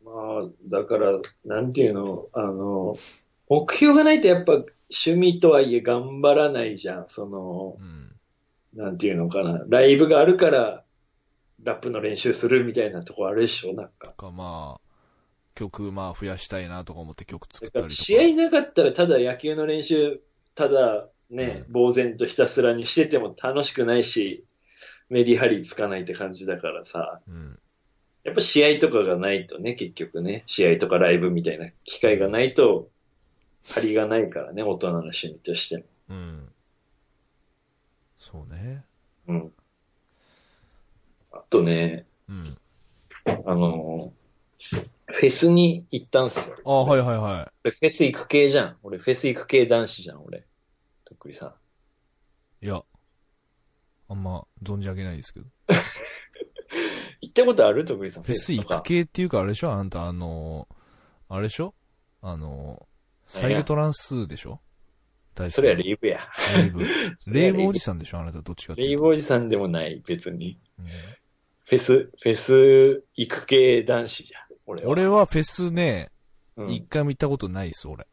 [0.03, 2.95] まあ、だから、なんていうの、あの、
[3.49, 7.09] 目標がないとやっぱ趣味とはいえ頑張らないじゃん。
[7.09, 8.15] そのう、ん。
[8.73, 9.63] なんていうのかな。
[9.67, 10.82] ライブがあるから、
[11.63, 14.13] ラップの練習するみたいなとこあるでしょなんか。
[14.17, 14.81] か、まあ、
[15.55, 17.95] 曲、まあ、増やしたいなとか思って曲作だったりとか。
[17.95, 20.21] 試合なかったらただ野球の練習、
[20.55, 24.45] ただね、う呆然とひたすらにしてても楽しくないし、
[25.09, 27.21] メリハリつかないって感じだからさ。
[27.27, 27.59] うん。
[28.23, 32.89] やっぱ試合とかがないとね、結局ね、試合とかライブみたいな機会がないと、
[33.65, 35.83] 張りがないからね、大人の趣味としても。
[36.09, 36.49] うん。
[38.17, 38.83] そうね。
[39.27, 39.53] うん。
[41.53, 42.57] あとね、うん。
[43.45, 44.11] あの、
[45.05, 46.55] フェスに行ったんすよ。
[46.65, 48.77] ああ、はいはいはフェス行く系じゃん。
[48.81, 50.47] 俺、フェス行く系男子じゃん、俺。
[51.05, 51.45] とっくりさ
[52.61, 52.65] ん。
[52.65, 52.67] い。
[52.67, 52.81] いや、
[54.09, 55.45] あんま存じ上げないですけど。
[57.21, 57.85] 行ったことある？
[57.85, 58.23] とっくりさん。
[58.23, 59.71] フェス行く系っていうか、あれでしょ？
[59.71, 60.67] あんた、あの、
[61.29, 61.75] あれでしょ？
[62.21, 62.87] あの、
[63.27, 64.59] サイレトランスでしょ？
[65.35, 66.27] 大それはレイブや。
[66.57, 66.83] レイブ。
[67.31, 68.19] レイブおじささんでしょ？
[68.19, 68.97] あなたどっちかってレイ。
[68.97, 70.59] ブおじさんでもない、別に。
[70.79, 70.85] うん
[71.65, 74.41] フェス、フェス行く系男子じゃん。
[74.65, 74.89] 俺は。
[74.89, 76.09] 俺はフェスね、
[76.55, 78.05] うん一回も行ったことないっす、俺。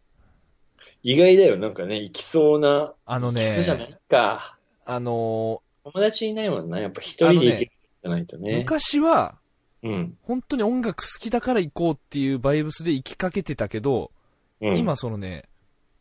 [1.03, 2.95] 意外だよ、なんかね、行きそうな。
[3.05, 4.57] あのね行きそうじゃない、か。
[4.87, 6.81] あの友達いないもんな。
[6.81, 7.71] やっぱ一人で行ける
[8.03, 8.59] じゃないとーね。
[8.59, 9.39] 昔は、
[9.83, 10.17] うん。
[10.23, 14.11] 本当に音楽好きだから行こうっていうバイブスで行きかけてたけど、
[14.61, 15.45] うん、今そのね、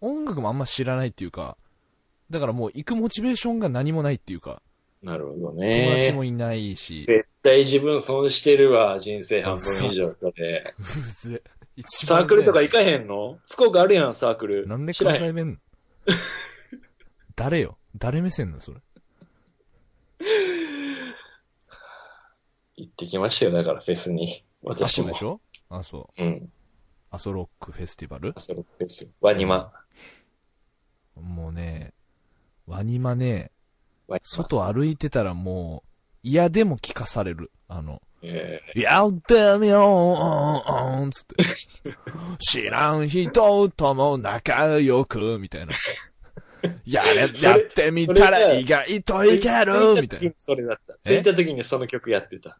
[0.01, 1.57] 音楽もあんま知らないっていうか、
[2.29, 4.61] だからもう行くモチベーションが何もないっていうか、
[5.01, 6.11] なるほど友達ね。
[6.11, 10.73] もいないし、絶対自分損してるわ、人生半分以上それ。
[10.77, 11.41] うぜ。
[11.77, 13.39] 一サ番ークルとか行かかへんの？
[13.49, 14.67] 福岡あるやん、サークル。
[14.67, 14.93] なんで。
[14.93, 15.61] 関西弁
[17.35, 17.77] 誰よ？
[17.95, 18.81] 誰目線なのそれ？
[22.75, 24.43] 行ってきましたよ、だからフェスに。
[24.65, 25.05] あ、私も。
[25.05, 25.41] そうでしょ？
[25.69, 26.21] あ、そう。
[26.21, 26.51] うん。
[27.11, 28.33] アソロックフェスティバル？
[28.35, 29.09] あそのフェス。
[29.21, 29.71] ワニマ。
[31.15, 31.93] もうね、
[32.67, 33.51] ワニマね。
[34.21, 35.89] 外歩いてたらもう、
[36.23, 37.51] 嫌でも聞かされる。
[37.67, 40.63] あの、えやってみよ
[41.07, 41.35] うつって。
[42.39, 45.73] 知らん人とも仲良く、みたいな。
[46.85, 50.31] やれ、やってみたら意外といける、みたいな。
[50.35, 50.95] それだった。
[51.05, 51.17] え？
[51.17, 52.57] 着いた時にその曲やってた。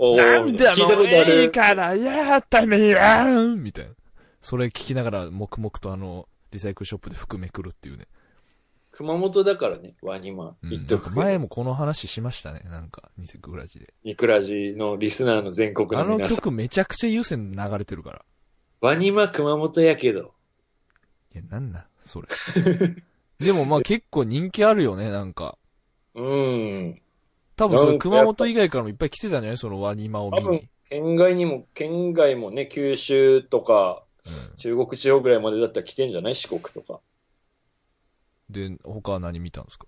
[0.00, 1.50] うんなんでもいいる。
[1.50, 3.00] からやってみよ
[3.52, 3.90] うみたいな。
[4.40, 8.06] それ聞きながら、黙々とあの、リサイクルショップで服めくるっていうね。
[9.02, 10.54] 熊本だからね、ワニマ。
[10.62, 12.60] うん、言っとく前もこの話しましたね。
[12.66, 13.92] なんか、ニセクグラジで。
[14.04, 16.36] ニクラジのリスナーの全国あのの皆さん。
[16.36, 18.24] 曲めちゃくちゃ優先流れてるから。
[18.80, 20.34] ワニマ熊本やけど。
[21.34, 22.28] いや、なんなんそれ。
[23.44, 25.58] でもまあ結構人気あるよね、なんか。
[26.14, 27.02] うん。
[27.56, 29.56] 多分それなんか熊本以外からもいっぱい来てたんじゃない？
[29.56, 36.36] そのワニマを見多分に。、県外にも、県外もね、九州とか、うん中国地方ぐらいまでだったら来てんじゃない？
[36.36, 37.00] 四国とか。
[38.52, 39.86] で、他は何見たんですか？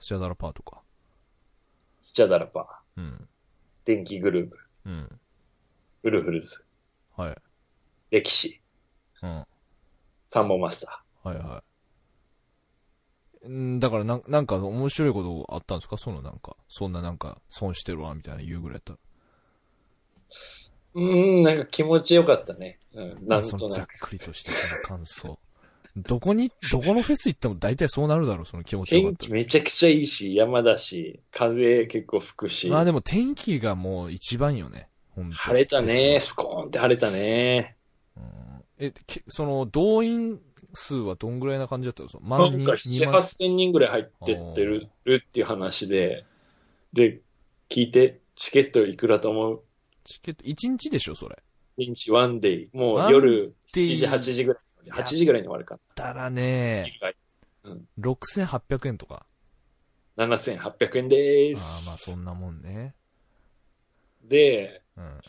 [0.00, 0.82] スチャダラパーとか。
[2.02, 3.28] スチャダラパー、うん。
[3.84, 5.20] 電気グループ、うん。
[6.02, 6.64] ウルフルズ、
[7.16, 7.36] はい。
[8.10, 8.60] 歴史、
[9.22, 9.34] うん。
[9.36, 9.46] はい
[10.28, 11.62] サンボマスタは
[13.44, 13.48] い。
[13.48, 15.96] んだからなん、なんか面白いことあったんですか？
[15.96, 18.98] そのなんか、そんななんか、損してるわ、みたいな言うぐらいやったら。
[20.96, 21.00] ー。
[21.00, 22.80] うーん、なんか気持ちよかったね。
[22.92, 23.98] うん、なんとなく。
[24.00, 25.38] くりとしたその感想。
[25.96, 28.90] どこに、どこのフェス行っても大体そうなるだろう、その気持ち。
[28.90, 32.68] 天気めちゃくちゃいいし、山だし、風結構吹くし。
[32.68, 34.88] まあでも天気がもう一番よね。
[35.32, 36.18] 晴れたね。
[36.18, 37.76] フスコーンって晴れたね。
[38.78, 40.38] え、けその、動員
[40.74, 42.08] 数はどんぐらいな感じだったの？
[42.28, 46.26] なんか7、2万8千人ぐらい入ってってるっていう話で、
[46.92, 47.22] で、
[47.70, 49.62] 聞いて、チケットいくらと思う？
[50.04, 51.38] チケット、1日でしょ、それ。
[51.78, 52.68] 日日ワンデイ。
[52.74, 54.62] もう夜デイ7時、8時ぐらい。
[54.90, 56.92] 8時ぐらいに終わるかだらね、
[57.64, 57.74] な。
[58.00, 59.26] 6800円とか。
[60.16, 61.62] 7800円でーす。
[61.62, 62.94] ああ、まあそんなもんね。
[64.24, 65.20] で、うん。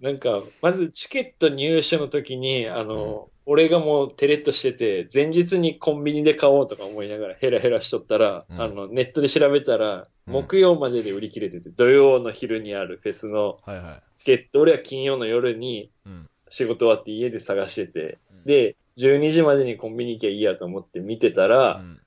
[0.00, 15.90] なんか、まずチケット入手の時に、あの、俺がもうテレッとしてて、前日にコンビニで買おうとか思いながらヘラヘラしとったら、うんあの、ネットで調べたら、うん木曜までで売り切れてて、土曜の昼にあるフェスのはいはチケット、俺は金曜の夜にい。
[16.04, 16.28] うん。
[16.48, 22.00] 仕事終わって家で探してて、うん、で、12時までにコンビニ行きゃいいやと思って見てたら、うん、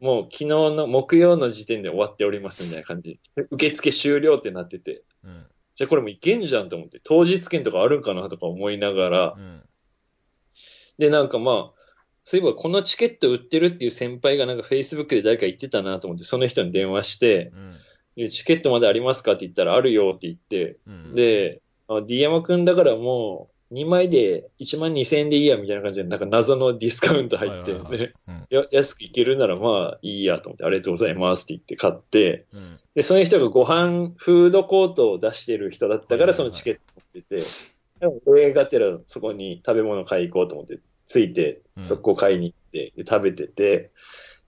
[0.00, 3.20] もう昨日の木曜の時点で終わっておりますみたいな感じ。
[3.50, 5.46] 受付終了ってなってて、うん。
[5.76, 9.62] じゃあこれもういけんじゃんと思って、当日券とかあるんかなとか思いながらう、ん。
[10.98, 11.80] で、なんかまあ、
[12.24, 17.76] そういえばこのチケット売ってるっていう先輩がなんか Facebook で誰か言ってたなと思って、その人に電話して、うん。
[18.16, 27.74] でチケットまでありますかって言ったら、あるよって言って、うん、で、あ D 山くんだからもう、2枚で1万2000円でいいや、みたいな感じで、なんか謎のディスカウント入って、
[28.70, 32.78] 安くいけるならまあいいやと思って、ありがとうございますって言って買って、うん。
[32.94, 36.80] で、その人がご飯、フードコートを出してる人だったから、そのチケット
[37.14, 37.42] 持ってて、
[38.00, 43.90] でも俺がてらそこに食べ物買い行こうと思って、ついてう、んそこ買いに行って、で食べてて、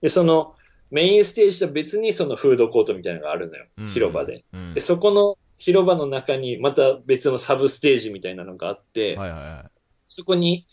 [0.01, 0.55] で、その
[0.89, 4.45] メインステージと別にそのフードコートみたいなのがあるのよ、うん広場で。。
[4.53, 4.79] うんで、。
[4.79, 9.71] そこの広場の中にまた別のサブステージみたいなのがあって、はいはいは
[10.07, 10.67] そこに、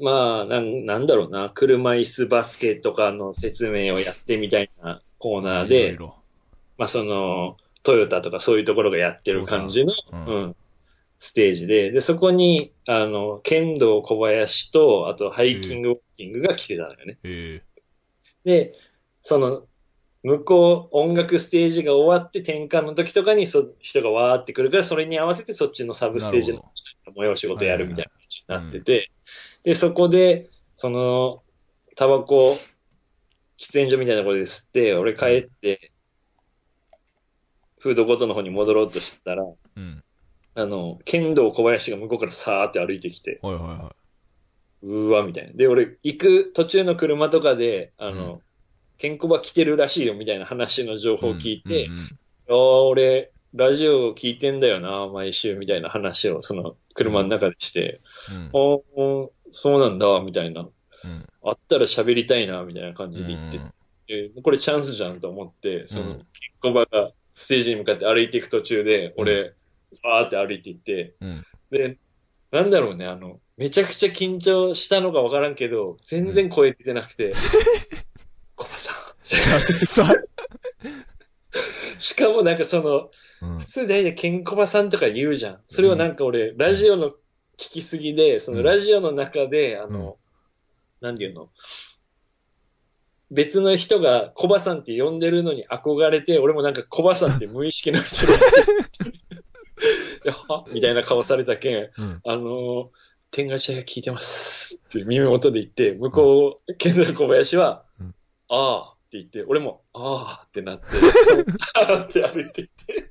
[0.00, 5.44] まあ、なん、なんだろうな、車椅子バスケとかの説明をやってみたいなコーい。
[5.44, 6.14] ナーで、いろいろ
[6.78, 10.56] まあその、トヨタとかそういうところがやってる感じの、うんうん、
[11.18, 17.18] ステージで、で、そこに、あの、剣道小林と、あとハイキングウォーキングが来てたのよね。
[17.22, 17.62] へ
[18.44, 18.74] で、
[19.20, 19.66] その、
[20.24, 26.10] 向こう、音楽ステージが終わって転換の時とかにそ人がわーってくるから、それに合わせてそっちのサえ。
[26.10, 26.60] ブステージの
[27.04, 29.10] ほど催し事やるみたいな感じになってて、
[29.64, 31.42] で、そこで、その、
[31.94, 32.56] タバコ、
[33.58, 35.92] 喫煙所みたいなところで吸って、俺帰って、
[37.78, 40.02] フードコートの方に戻ろうとしたら、うん。
[40.54, 43.94] あの、剣道小林が向こうからさーって歩いてきて、はいはいは
[44.84, 45.52] うーわ、みたいな。
[45.52, 48.40] で、俺、行く途中の車とかで、あの、うん
[48.98, 51.16] ケンコバ来てるらしいよ、みたいな話の情い。
[51.16, 52.08] 報を聞いて、うんうんうん
[52.46, 60.60] ああ、俺、ラジオ聞いてんだよな、毎週、みたいな話を、その、車の中でして、うんああ、そうなんだ、みたいな。
[60.60, 61.26] うん。
[61.42, 63.72] あったら喋りたいな、みたいな感じで言ってうん
[64.06, 66.24] て、これチャンスじゃんと思って、その、うんケン
[66.60, 69.54] コバがステージに向かって歩いていく途中で、俺、
[70.02, 71.44] バーって歩いていって、うん。
[71.70, 71.96] で、
[72.50, 77.32] なんだろうね、あの、めちゃくちゃ緊張したのかわからんけど、全然声出てなくて。
[81.98, 83.10] しかもなんかその、
[83.42, 83.58] うん。
[83.58, 85.60] 普通大体ケンコバさんとか言うじゃん。
[85.68, 87.10] それをなんか俺、ラジオの
[87.56, 90.18] 聞きすぎで、そのラジオの中で、あの、
[91.00, 91.50] なんていうの？
[93.30, 98.28] 別の人がコバさんって呼んでるのに憧れて、俺もなんかコバさんって無意識のうちに
[100.24, 100.64] では？
[100.72, 102.20] みたいな顔されたけん、うん。
[102.24, 102.88] あのー、
[103.30, 108.14] 天下茶屋聞いてますって耳元で言って、向こう、剣道小林は、うん。
[108.48, 110.84] ああ言って、俺も、ああってなって、
[111.74, 113.08] ああって歩いていって。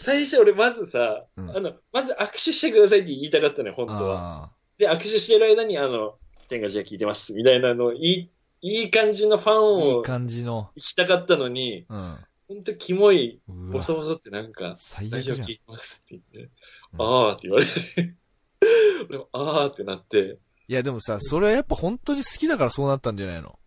[0.00, 4.44] 最初俺まずさ、うんあの、まず握手してくださいって言いたかったのよ、本当は。
[4.44, 6.16] あで、握手してる間に、あの、
[6.48, 8.30] 天下茶屋聞いてます、みたいなのを、いい、
[8.62, 9.54] いい感じのファあ。
[9.54, 9.62] ン
[9.94, 10.70] をいい感じの。
[10.76, 12.18] 行きたかったのに、うん。
[12.48, 15.52] ほんとキモい、ボソボソってなんか、最悪じゃんラジオ聞。
[15.52, 16.50] いてますって言って、
[16.94, 17.70] うんああって言われて、
[19.08, 23.59] 俺もああってなって、いやでもさ、それはやっぱ本当に好きだからそうなったんじゃないの？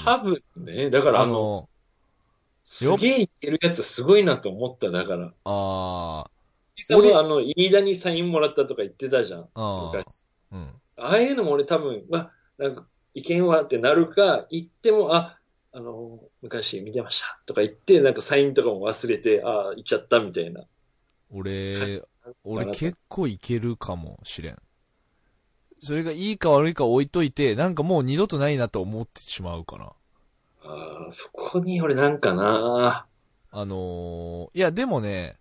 [0.00, 0.42] 多分。
[0.54, 1.68] 多分ね、だからあの、
[2.64, 5.32] すげえいけるやつすごいなと思った、だから。
[5.44, 6.30] あ
[6.80, 10.26] さんもあの、飯田にサインもらったとか言ってたじゃん、あ、ああ、昔。
[10.52, 10.82] うん。
[10.96, 15.38] ああいうのも俺多分、まあ、なんか、意見はってなるか、言っても、あ、
[15.72, 20.64] あの、昔見てましたとか言って、なんかサインとかも忘れて、ああ、言っちゃったみたいな。
[21.30, 22.02] 俺、
[22.44, 24.56] 俺結構いけるかもしれん。
[25.82, 29.92] それがいいか悪いか置いといて、なんかもう二度とないなと思ってしまうかな。
[30.64, 33.06] ああ、そこに俺なんかな
[33.50, 35.38] あのー、いやでもね、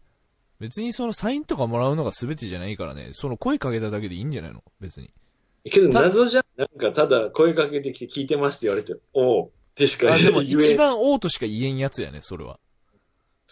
[0.60, 4.64] 別にそのサインとかもらうのが全てじゃないからね、その声かけただけでいいんじゃないの？
[4.80, 5.12] 別に。
[5.64, 6.44] けどた謎じゃん。
[6.58, 12.60] なんかただ声かけてきて聞いてますって言われて、おうってしかあ、言えでも一番王としか言えんやつやね、それは。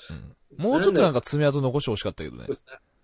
[0.10, 0.36] うん。
[0.72, 2.48] もうちょっとなんか爪痕残してほしかったけどね。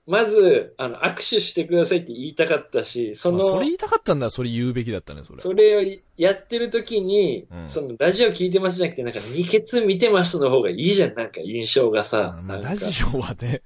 [0.08, 5.40] まず、あの、握手してくださいって言いたかったし、その、まあそれ言いたかったんだらそれ言うべきだったね、それ。
[5.40, 12.38] それをやってる時に、うんその、ラジオ聞いてますじゃなくて、なんか、二ケツ見てますの方がいいじゃん、なんか、印象がさ。
[12.40, 13.64] うんまあ、なんかラジオはね、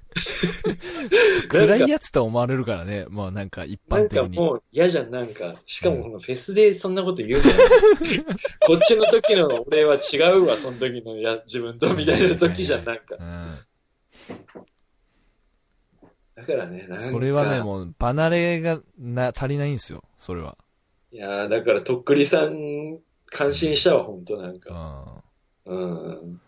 [1.49, 4.38] 暗いやつと思われるからね、まあなんか一なん般的に。
[4.38, 5.56] かもう嫌じゃん、なんか。
[5.65, 7.43] しかもこのフェスでそんなこと言うの
[8.62, 13.04] こっちの時の俺は違うわ、その時のや自分とみたいな時じゃん、なんか。
[13.19, 13.60] うん。
[16.39, 17.04] だからね、なんか。
[17.04, 20.58] それはね、もう、離れがな、足りないんですよ、それは。
[21.12, 25.23] いやーだから、とっくりさん、感心したわ、ほんとなんうか。
[25.65, 25.71] ん。
[25.71, 26.42] うん。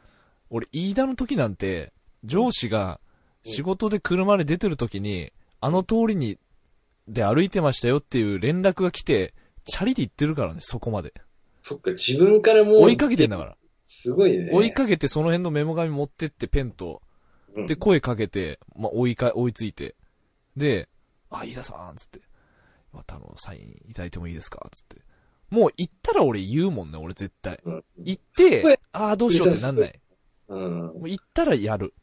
[0.49, 1.91] 俺、飯田の時なんて、
[2.23, 2.99] 上司が
[3.43, 6.37] 仕事で車で出てる時に、あの通りに、
[7.07, 9.33] で歩いてましたよっていう連絡が来て、
[9.65, 11.13] チャリで行ってるからね、そこまで。
[11.55, 12.81] そっか、自分からもう。
[12.83, 13.57] 追いかけてんだから。
[13.85, 14.49] すごいね。
[14.53, 17.01] 追いかけてその辺のメモ紙持ってってペンと、
[17.55, 19.95] うんで、声かけて、まあ、追いか、追いついて。
[20.55, 20.87] で、
[21.29, 22.21] あ、飯田さん、つって。
[22.93, 25.01] またあの、サインいただいてもいいですかつって。
[25.49, 27.59] もう行ったら俺言うもんね、俺絶対。
[27.65, 29.99] うん行って、ああ、どうしようってなんない。
[30.47, 30.77] うん。
[30.79, 31.93] もう行ったらやる。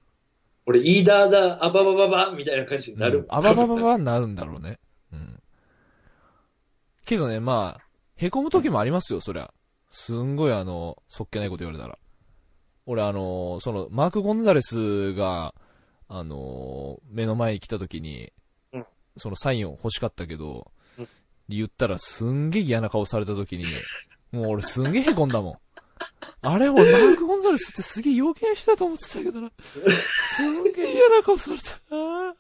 [0.67, 3.21] 俺、イーダーダー、アババババみたいな感じになる。
[3.21, 4.79] うんあばばばばになるんだろうね。
[5.13, 5.43] うん。
[7.07, 9.53] けどね、まあ、凹む時もありますよ、そりゃ。
[9.91, 11.99] すんごいあの、そっけないこと言われたら。
[12.91, 15.55] 俺あの、その、マーク・ゴンザレスが、
[16.09, 18.33] あの、目の前に来た時に、
[18.73, 18.87] うん
[19.19, 21.09] そのサインを欲しかったけど、うん
[21.51, 23.65] 言ったらすんげえ嫌な顔された時に、
[24.33, 25.59] もう俺すんげえ凹んだもん。
[26.41, 29.51] あれ俺マーク・ゴンザレスってすげえ陽気な人だと思ってたけどな。
[29.99, 31.65] すんげえ嫌な顔された。
[31.91, 32.35] あ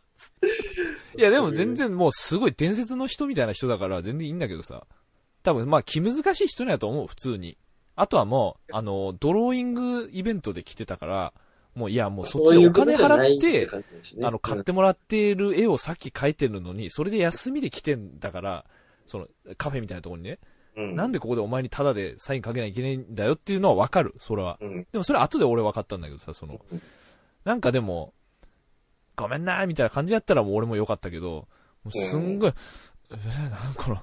[1.14, 4.86] ーいやでも全然もうすごい伝説の人みたいな人だから全然いいんだけどさ。
[5.42, 7.56] 多分まあ気難しい人なんやと思う、普通に。
[8.00, 11.32] あとはもう、あの、ドローイングイベントで来てたから、
[11.74, 13.68] もういやもうそっちでお金払って、
[14.22, 18.64] あの、買ってもらってる絵をさっき描いてるのに、それで休みで来てんだから、
[19.06, 19.26] その、
[19.56, 20.38] カフェみたいなところにね、
[20.76, 24.58] うん、なんでここでお前にタダでサインかけなきゃいけないんだよっていうのはわかる、それは。
[24.60, 24.86] うん。
[24.92, 26.82] でもそれ後で俺分かったんだけどさ、そのうん、
[27.44, 28.14] なんかでも、
[29.16, 31.48] ごめんなーみたいな感じやったらもう俺もよかったけど、
[31.82, 32.52] もうすんごい、
[33.10, 33.98] えー、なんかこの、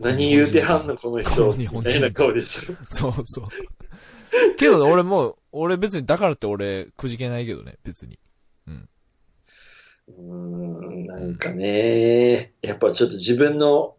[0.00, 1.46] 何言うてはんの、このこ人。
[1.46, 2.74] の日本人な顔でしょ。
[2.88, 3.48] そうそう。
[4.56, 8.18] けど俺もう、俺別にだからって俺くじけないけどね、別に。
[10.08, 13.96] うーん、なんかね、やっぱちょっと自分の、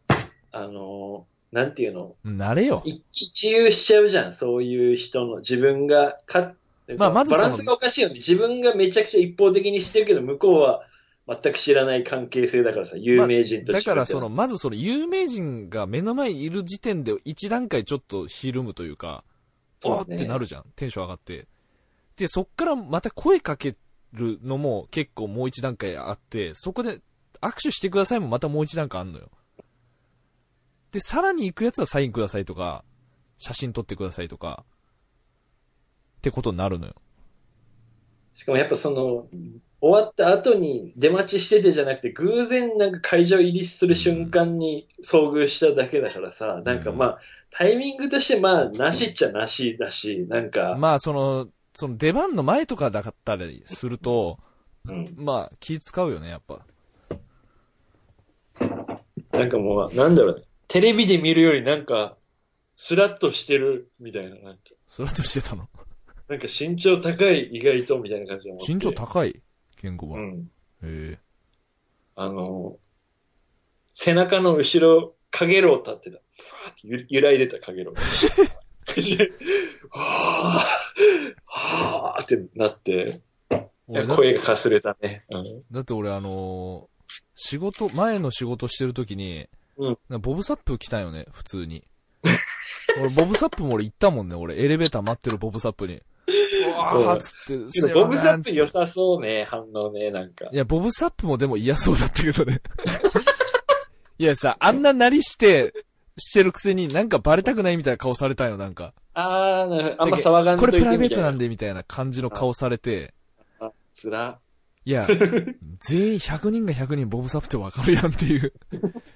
[0.51, 2.82] あの、なんていうの、慣れよ。
[2.86, 5.39] 一一遊しちゃうじゃん、そういう人の。
[5.39, 6.53] 自分がか、
[6.97, 8.15] まあまずバランスがおかしいよね。
[8.15, 10.84] 自分がめちゃくちゃ一方的にしてるけど、向こうは
[11.28, 19.26] 全く知らない関係性だからさ、有名人として、だからその、、まずその有名人が目の前にいる時点で一段階ちょっとひるむというか、
[19.84, 20.66] おーそうねってなるじゃん。
[20.76, 21.48] テンション上がって。
[22.16, 23.76] で、そっからまた声かけ
[24.14, 27.02] るのも結構もう一段階あって、そこで
[27.42, 29.30] 握手してくださいもまたもう一段階あんのよ。
[30.92, 32.86] で、さらに行くやつはサインくださいとか、
[33.38, 34.66] 写真撮ってくださいとか、
[36.20, 36.94] ってことになるのよ。
[38.34, 39.28] しかもやっぱその、
[39.80, 47.20] 終わった後に出待ちしててじゃなくて、偶然なんか会場入りする瞬間に遭遇しただけだからさ、なんかまあ、
[47.52, 54.40] タイミングとしてまあ、なしっちゃなしだし、なんか、まあ、その、その出番の前とかだったりすると、
[54.88, 56.66] うん、まあ、気使うよね、やっぱ。
[59.32, 60.36] なんかもう、なんだろう。
[60.38, 62.18] ね、テレビで見るよりなんか、
[62.76, 65.68] スラッとしてるみたいな、なんか、それとしてたの？
[66.28, 68.58] なんか身長高い意外とみたいな感じで。
[68.68, 69.42] 身長高い？
[69.78, 70.20] ケンコバ。
[70.20, 70.50] へうん。
[70.84, 71.20] え。
[72.16, 72.78] あの、
[73.94, 76.18] 背中の後ろ、かげろう立ってた。
[76.18, 77.96] ふわーってゆ揺らいでたかげろう。
[79.90, 83.22] はぁ、はぁってなって、
[84.16, 85.22] 声がかすれたね。
[85.30, 85.44] うん。
[85.72, 86.98] だって俺あのー
[87.40, 89.48] 仕事、前の仕事してる時に、
[89.78, 91.84] うんボブサップ来たんよね、普通に。
[93.00, 94.60] 俺、ボブサップも俺行ったもんね、俺。
[94.60, 96.02] エレベーター待ってるボブサップに。
[96.78, 100.56] うわーっつって、けすいませんどボブサップ良さそうね、反応ね、なんかい。
[100.56, 102.62] や、ボブサップもでも嫌そうだったけどね。
[104.20, 105.74] いやさ、あんななりして、
[106.18, 108.94] してるくせになんかバレたくないみたいな顔されたよ、なんか。
[109.14, 111.46] あー、なるほどあんま騒がんとこれプライベートなんで。
[111.46, 113.14] でみたいな感じの顔されて、
[113.60, 114.40] あつら。
[114.86, 115.06] いや、
[115.80, 118.54] 全員100人が100人ボブサップってわかるやんっていう。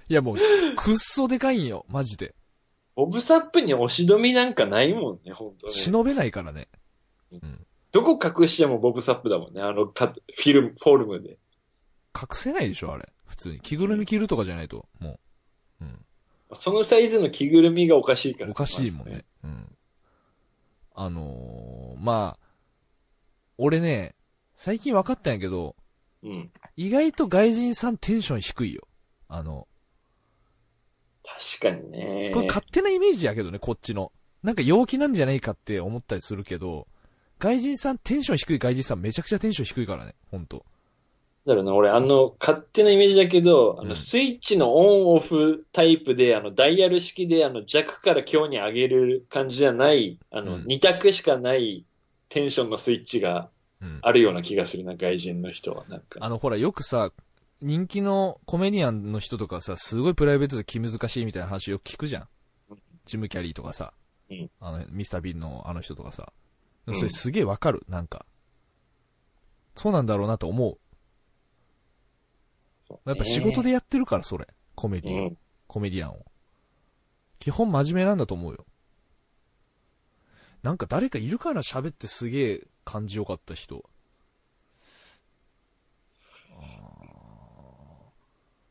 [0.09, 0.35] いやもう、
[0.75, 2.35] くっそでかいんよ、マジで。
[2.95, 5.73] ボブサップに押し止めなんかないもんね、本当ね。
[5.73, 6.67] 忍べないからね。
[7.91, 11.37] どこ隠してもボブサップだもんね、あのかフィルム、フォルムで。
[12.15, 13.07] 隠せないでしょ、あれ。
[13.25, 13.59] 普通に。
[13.59, 15.19] 着ぐるみ着るとかじゃないと、も
[15.81, 15.85] う。
[15.85, 16.05] うん。
[16.53, 18.51] そのサイズの着ぐるみがおかしいから。
[18.51, 19.25] おかしいもんね。。
[19.43, 19.75] うん。
[20.93, 22.47] あのー、まあ、
[23.57, 24.15] 俺ね、
[24.55, 25.75] 最近分かったんやけど、
[26.23, 26.51] うん。
[26.75, 28.87] 意外と外人さんテンション低いよ。
[29.27, 29.67] あの、
[31.23, 32.31] 確かにね。
[32.33, 34.11] これ勝手なイメージやけどね、こっちの。
[34.43, 36.87] なんか陽気なんじゃないかって思ったりするけど、
[37.41, 40.63] 外人さんテンション低い外人さんめちゃくちゃテンション低いからね、ほんと。
[41.47, 51.83] だろうな、俺、あの、勝手なイメージだけど、あうんの、スイッチのオンオフタイプで、あの、ダイヤル式で、あの、弱から強に上げる感じじゃない、あの、うん二択しかない
[52.29, 53.49] テンションのスイッチが
[53.81, 53.99] うん。
[54.03, 55.83] あるような気がするな、外人の人は。
[55.89, 56.19] なんか。
[56.21, 57.11] あの、ほら、よくさ、
[57.59, 62.27] 人気のコメディアンの人とかさ、すごいプライベートで気難しいみたいな話よく聞くじゃん
[62.69, 62.77] うん。
[63.05, 63.93] ジム・キャリーとかさ、
[64.29, 66.31] うんあの、ミスター・ビンのあの人とかさ。
[66.87, 68.25] うんそれすげえわかる、なんか。
[69.75, 70.77] そうなんだろうなと思う。
[72.79, 74.47] そうねやっぱ仕事でやってるから、それ。
[74.75, 75.37] コメディ、うん。
[75.67, 76.25] コメディアンを。
[77.39, 78.65] 基本真面目なんだと思うよ。
[80.63, 83.83] なんか誰かいるかな喋ってすげえ感じよかった人。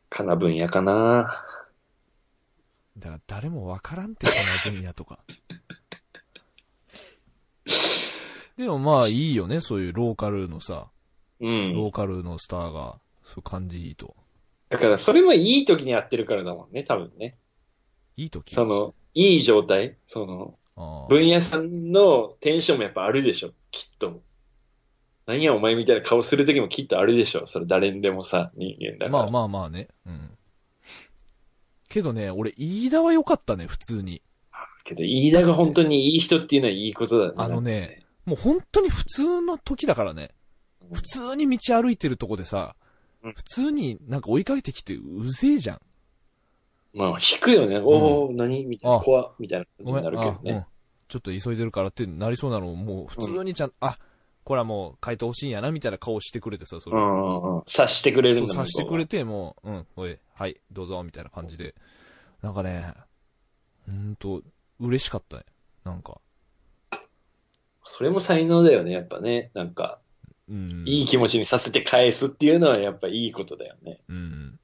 [0.09, 1.31] かな分野かな。
[2.99, 4.33] だから誰もわからんって、こ
[4.67, 5.21] の分野とか。
[8.61, 10.89] でもまあいいよね、そういうローカルのさ、
[11.41, 11.75] うん。
[11.75, 14.15] ローカルのスターが、そう感じいいと。
[14.69, 17.39] だから、それもいい時にやってるからだもんね、多分ね。
[18.19, 18.55] いい時？
[18.55, 19.97] その、いい状態？
[20.05, 24.21] その、あー分野さんのテンションもやっぱあるでしょ、きっと。
[25.25, 29.11] 何やお前みたいな顔する時もきっとあるでしょ、それ誰にでもさ、人間だから。
[29.11, 29.89] まあまあまあね。
[30.05, 30.31] うん。
[31.89, 34.21] けどね、俺、飯田は良かったね、普通に。
[34.85, 37.35] けど、飯田が本当にいい人っていうのはいいことだね。
[37.39, 38.00] あのね
[38.31, 40.31] もう本当に普通の時だからね。
[40.83, 42.75] うん普通に道歩いてるとこでさ
[43.23, 45.81] うん、普通になんか追いかけてきてうぜえじゃん。
[46.95, 47.79] まあ、引くよね。
[47.79, 48.65] おお、何？
[48.65, 50.67] みたいな、あ怖っみたいなごめん、感じになるけどあ、うんね。。
[51.09, 53.99] ちょっと急いでるからってなりそうなのをもう普通にちゃん、あ、
[54.43, 56.97] これはもう変えてほしいんやな、みたいな顔してくれてさ、それ。
[56.97, 57.63] うんうんうん。
[57.67, 59.19] 察してくれるんださしてくれて。
[59.19, 61.75] て、もう、うん、おい、はい、どうぞ、みたいな感じで。
[62.43, 62.95] なんかね、
[63.87, 64.43] ほんと、
[64.81, 65.45] 嬉しかったね。
[65.85, 66.21] なんか、
[67.91, 69.51] それも才能だよね、やっぱね。
[69.53, 69.99] なんか、
[70.49, 70.85] うん。
[70.87, 74.01] いい気持ちにさせて返すっていうのはやっぱいいことだよね。
[74.09, 74.59] うん。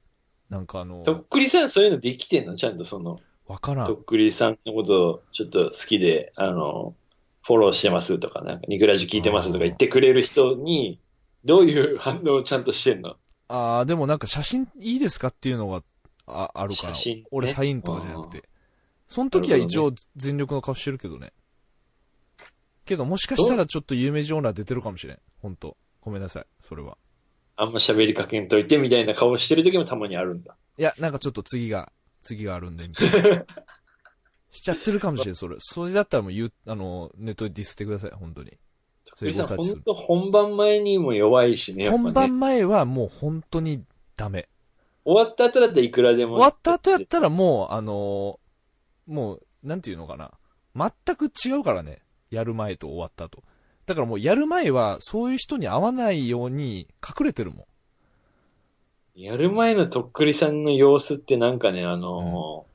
[0.49, 2.55] なんかあの、とっくりさんそういうのできてんの？
[2.55, 3.85] ちゃんとその、わからん。
[3.85, 6.95] とっくりさんのことをちょっと好きで、あの、
[7.43, 10.99] フォローしてますとか、なんか、ニクラジ聞いてますとか言ってくれる人に、
[11.43, 13.17] どういう反応をちゃんとしてんの？
[13.49, 15.83] ああ、でもなんか写真いいですかっていうのが
[16.27, 18.47] ああるから、写真ね俺サインとかじゃなくて。
[19.09, 21.31] その時は一応全力の顔してるけどね。
[22.87, 25.19] けどもしかしたらちょっと有名人オーナー出てるかもしれん。
[25.41, 25.77] ほんと。
[26.01, 26.45] ごめんなさい。
[26.67, 26.97] それは。
[27.55, 30.55] あんま喋りかけんといてみたいな顔してる時もたまにあるんだ。
[30.77, 33.45] いや、なんかちょっと次が、次があるんで、みたいな。
[34.51, 35.55] しちゃってるかもしれん、それ。
[35.59, 38.57] それだったらもう言う、あの、ネットでディスってください、本当に。
[39.15, 42.03] それご察知する本当本番前にも弱いしね、やっぱね。
[42.03, 43.83] 本番前はもう本当に
[44.15, 44.47] ダメ。
[45.03, 46.35] 終わった後だったらいくらでも。
[46.35, 48.47] 終わった後やったらもう、あのー
[49.07, 50.31] もう、なんていうのかな。
[50.75, 52.01] 全く違うからね。
[52.29, 53.43] やる前と終わった後。
[53.85, 57.67] だからもうやる前は、そういう人に会わないように隠れてるも
[59.15, 62.65] やる前のとっくりさんの様子ってなんかね、あの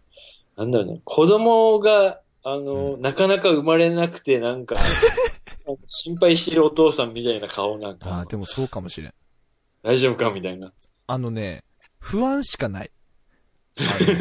[0.59, 4.77] ーなんだろうね、子供が、あのーなかなか生まれなくて、なんか、
[5.87, 7.99] 心配してるお父さんみたいな顔なんん。
[7.99, 9.15] か、ああ、でもそうかもしれん。
[9.83, 10.73] 大丈夫かみたいな。
[11.07, 11.65] あのね、
[11.99, 12.91] 不安しかない。
[13.79, 14.17] あの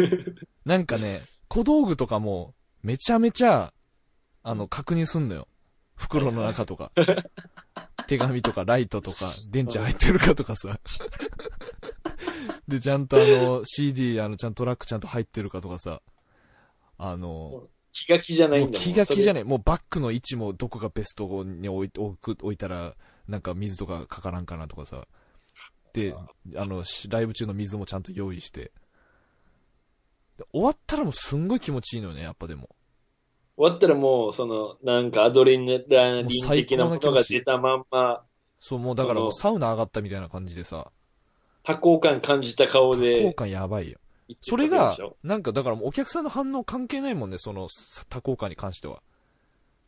[0.65, 2.53] なんかね、小道具とかも、
[2.83, 3.73] めちゃめちゃ、
[4.43, 5.47] あの、確認すんのよ。
[5.95, 6.91] 袋の中とか。
[8.07, 10.79] 手紙とかライトとか、電池入ってるかとかさ。
[12.67, 16.01] で、ちゃんとあの、CD、あの、ちゃんとトラックちゃんと入ってるかとかさ。
[16.97, 18.79] あの、気が気じゃないんだ。
[18.79, 19.43] 気が気じゃねねえ。
[19.49, 22.95] もうバッグの位置もどこがベストに置い置く置いたら、
[23.27, 25.07] なんか水とかかからんかなとかさ。
[25.93, 26.15] で、
[26.55, 28.71] あの、しライブ中の水もちゃんと用意して。
[30.37, 32.69] で終わったらもうすんごい気持ちいいのよね、やっぱでも。
[33.57, 35.77] 終わったらもう、その、なんかアドレナ
[36.21, 38.23] リン的なものが出たまんま、
[38.59, 40.91] そう、もうだからサウナ上がったみたいな感じでさ、
[41.63, 43.21] 多幸感感じた顔で。
[43.21, 43.99] 多幸感やばいよ。
[44.41, 49.01] それがなんかだからお客さんの反応関係ないもんね、そのさ多幸感に関しては。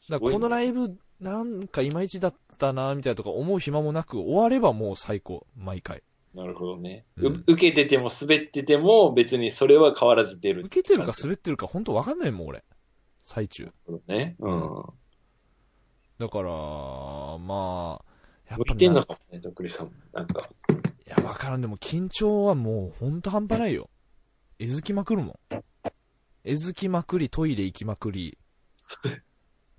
[0.10, 6.04] だこのライブ、なんかいまいちだったな、みたいなとか思う暇もなく、終わればもう最高、毎回。
[6.34, 7.06] なるほどね。
[7.18, 10.64] ううん受けてても滑ってても別にそれは変わらず出る。
[10.66, 12.64] 受けてるか滑ってるか本当わかんないもん、俺。
[13.24, 13.72] 最中。
[14.08, 14.36] ね。
[14.40, 14.84] うん。
[16.20, 16.50] だから、
[17.40, 18.06] まあ、
[18.50, 19.94] やっ向ぱいてんのかもね、とっくりさんも。
[20.14, 20.50] なんか。
[21.08, 21.62] いや、わからん。
[21.62, 23.90] でも緊張はもうほんと半端ないよ。
[24.60, 25.64] えずきまくるもん。
[26.44, 28.38] えずきまくり、トイレ行きまくり、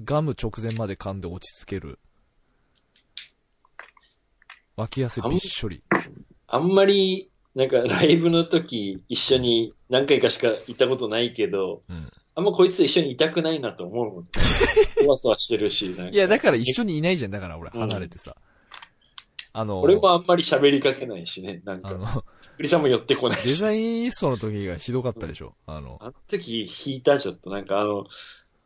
[0.03, 1.99] ガム直前まで噛んで落ち着ける。
[4.77, 5.85] 脇汗びっしょり。
[6.47, 12.11] あんまり、なんかライブの時一緒に何回かしか行ったことないけど、うん。
[12.37, 14.29] あんまこいつと一緒にいたくないなと思うもん。
[14.35, 15.93] そわそわしてるし。
[15.93, 17.31] いや、だから一緒にいないじゃん。
[17.31, 18.35] だから俺、うん離れてさ。
[19.53, 21.63] あの、俺もあんまり喋りかけないしね。
[21.65, 22.07] なんか、あの、
[22.67, 23.49] さんも寄ってこないし。
[23.49, 25.55] デザインストの時がひどかったでしょ。
[25.67, 28.07] あの、あの時引いたちょっとなんかあの、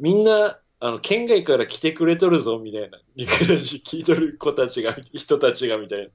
[0.00, 2.98] みんな、あの、県外から来てくれとるぞ、みたいな。
[3.16, 6.08] リクラジ聞いとる子たちが、人たちが、みたいな。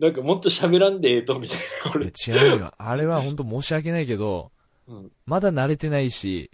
[0.00, 1.92] なんかもっと喋らんでええと、みたいな。
[1.94, 2.72] 俺、違うよ。
[2.76, 4.50] あれは本当申し訳ないけど、
[4.88, 5.12] うん。
[5.26, 6.50] まだ慣れてないし、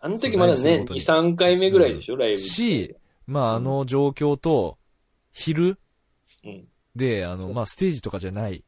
[0.00, 2.36] あの時まだね、そうライブする2、3回目ぐらいでしょ、ライブ。
[2.36, 2.94] し、
[3.26, 4.78] まああの状況と、
[5.32, 5.78] 昼
[6.44, 6.68] うん。
[6.94, 8.62] で、あの、まあステージとかじゃない。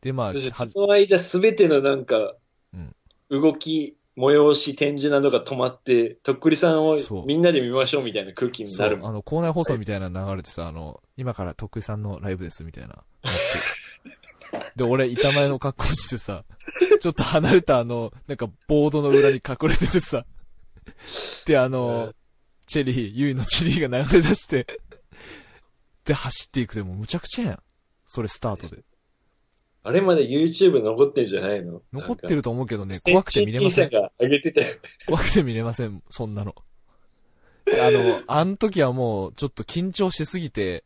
[0.00, 2.34] で、まあ、その間すべてのなんか
[2.72, 2.94] うん、
[3.28, 8.98] 動き、催し、展示などが止まって、とっくりさんをみんなで見ましょうみたいな空気になる。
[9.02, 13.04] あの、校内放送みたいな流れてさ、あの、今から徳井さんのライブですみたいな。
[14.76, 16.44] で、俺、板前の格好してさ、
[17.00, 20.24] ちょっと離れたあの、なんかボードの裏に隠れててさ、
[21.46, 22.14] で、あの、
[22.66, 24.66] チェリー、ユイのチェリーが流れ出して、
[26.04, 27.62] で、走っていくでもむちゃくちゃやん。
[28.06, 28.82] それスタートで。
[29.82, 31.82] あれまで YouTube 残ってんじゃないの？
[31.92, 34.76] 残ってると思うけどね、怖くて見れませんが上げてたよ。
[35.06, 36.54] 怖くて見れません、そんなの。
[37.66, 40.84] あの、あの時はもう、ちょっと緊張しすぎて、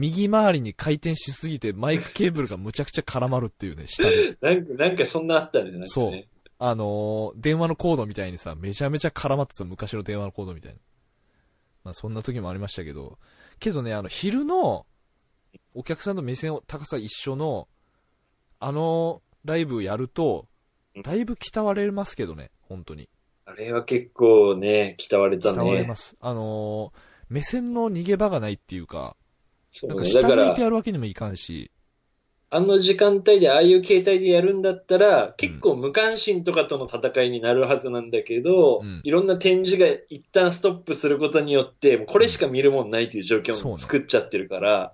[0.00, 4.36] 右回りに回転しすぎて、マイクケーブルがむちゃくちゃ絡まるっていうね、下で。
[4.40, 5.64] なんか、なんかそんなあったね。
[5.64, 6.24] なんかねそう
[6.62, 10.78] あのー電話のコードみたいにさ、めちゃめちゃ絡まってた昔の電話のコードみたいな。
[11.84, 13.18] まあそんな時もありましたけど、
[13.58, 14.86] けどね、あの、昼の、
[15.74, 17.68] お客さんの目線を高さ一緒の、
[18.58, 20.48] あの、ライブやると、
[21.02, 23.08] だいぶ鍛われますけどね、本当に。
[23.46, 25.86] あれは結構ね、鍛われた伝わりね。
[25.86, 26.16] ます。
[26.20, 29.16] あのー目線の逃げ場がないっていうか、
[29.70, 29.96] そうね。
[29.96, 31.70] なんか下だから向いて、やるわけにもいかんし、
[32.52, 44.92] あの時間帯でああいう形態でやるんだったら、結構無関心とかとの戦いになるはずなんだけど、うんいろんな展示が一旦ストップすることによって、これしか見るもんないという状況を作っちゃってるから、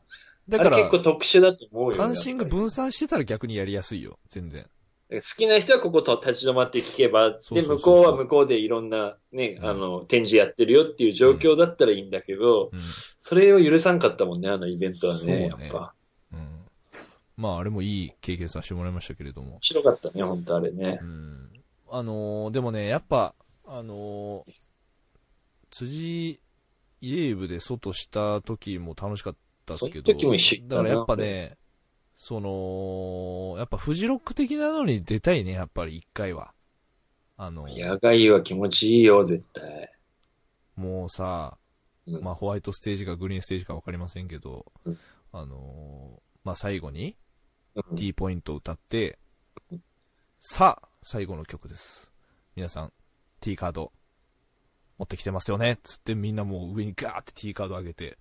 [0.48, 1.96] だから結、構特殊だと思うよ。
[1.96, 4.66] 関心が分散してたら逆にやりやすいよ、全然。
[5.08, 12.80] 好きな人はここと立ち止まって聞けば、で、向こうは向こうでいろんなね、うんあの、展示やってるよっていう状況だったらいいんだけど、うん。
[13.18, 15.94] それを許さんかったもんね、あのイベントはね、ねやっぱ。
[16.32, 16.66] うん。
[17.36, 19.58] まあ、あれもいい経験させてもらいましたけれども面。
[19.60, 21.04] 白かったね、本当あれねう。
[21.04, 21.50] ん。
[21.88, 23.34] あのーでもね、やっぱ、
[23.64, 24.52] あのー
[25.70, 26.40] 辻
[27.00, 29.36] イレーブで外した時も楽しかっ
[29.66, 31.56] たですけど、その時も一緒だからやっぱね、
[32.18, 36.52] その、やっぱフジロック的なのに出たいね、やっぱり一回は。
[37.36, 39.92] あの、野外は気持ちいいよ、絶対。
[40.76, 41.58] もうさ、
[42.06, 44.98] うんまあホワイトステージかグリーンステージかわかりませんけど、うん
[45.32, 47.16] あのーまあ最後に
[47.74, 49.18] うん T ポイントを歌って、
[50.40, 52.12] さあ、最後の曲です。
[52.54, 52.92] 皆さん、
[53.40, 53.92] T カード、
[54.98, 58.16] 持ってきてますよねつってみんなもう上にガーって T カード上げて、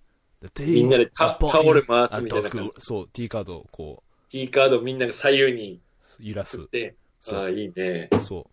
[0.60, 5.80] みんなでタタオル回すみたいな感じあとそう、T カードをこ T カードみんなが左右に
[6.20, 6.66] う、揺らす振っ。
[6.68, 8.08] て、そうああ、いいね。
[8.24, 8.44] そう。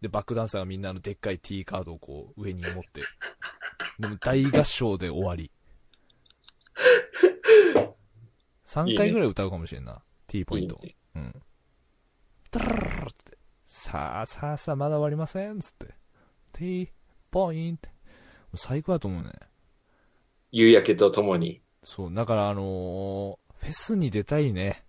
[0.00, 3.02] で、バックダンサーがみんなのでっかい T カードをこう上に持って、
[3.98, 5.50] でも大合唱で終わり。
[8.66, 10.02] 3回ぐらい歌うかもしれんな。
[10.26, 10.78] T ポイント。
[10.82, 11.42] いいねうん。
[12.50, 13.38] タララって。
[13.66, 15.94] さあさあさあまだ終わりませんつって。
[16.52, 16.90] T
[17.30, 17.88] ポイント。
[18.54, 19.30] 最高だと思うね。
[20.56, 21.60] 夕焼けとともに。
[21.82, 22.14] そう。
[22.14, 24.84] だからあのーフェスに出たいね。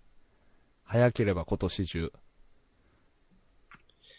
[0.84, 2.12] 早ければ今年中。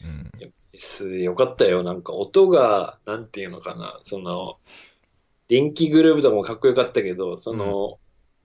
[0.03, 0.31] うん。
[0.77, 1.81] すよかったよ。
[1.81, 3.99] なんか音が、なんていうのかな。
[4.03, 4.57] その、
[5.47, 7.97] 電気グループとかもかっこよかったけど、その、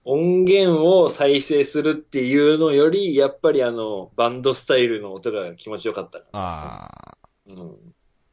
[0.03, 6.39] 音源を再生するっていうのより、やっぱりあの、バンドスタイルの音が気持ちよかったから。
[6.39, 7.17] ああ。
[7.47, 7.75] うん。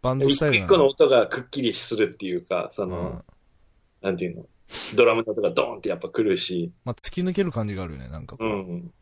[0.00, 0.66] バンドス一個タイルなの？
[0.66, 3.22] 一個の音がくっきりするっていうか、その、うん
[4.02, 4.46] なんていうの、
[4.94, 8.48] ドラムの音がドーンってやっぱ来るし、まあ、突き抜ける感じがあるよね、なんかこう。
[8.48, 8.52] うん。
[8.52, 8.92] うん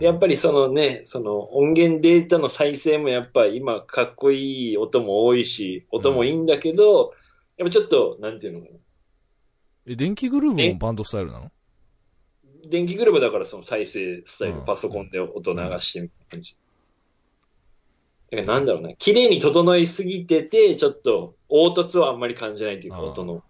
[0.00, 7.14] やっぱりそのね、その音源データの再生もやっぱ今かっこいい音も多いし、音もいいんだけど、
[7.56, 8.78] やっぱちょっと、なんていうのかな。
[9.86, 11.52] え、電気グルーヴもバンドスタイルなの？
[12.68, 16.56] 電気グループだからその再生スタイル、うんパソコンで音流してみたいな感じ。
[18.32, 23.44] だからなんだろうな、綺麗に整いすぎてて、ちょっと凹凸はあんまり感じないというか、音の。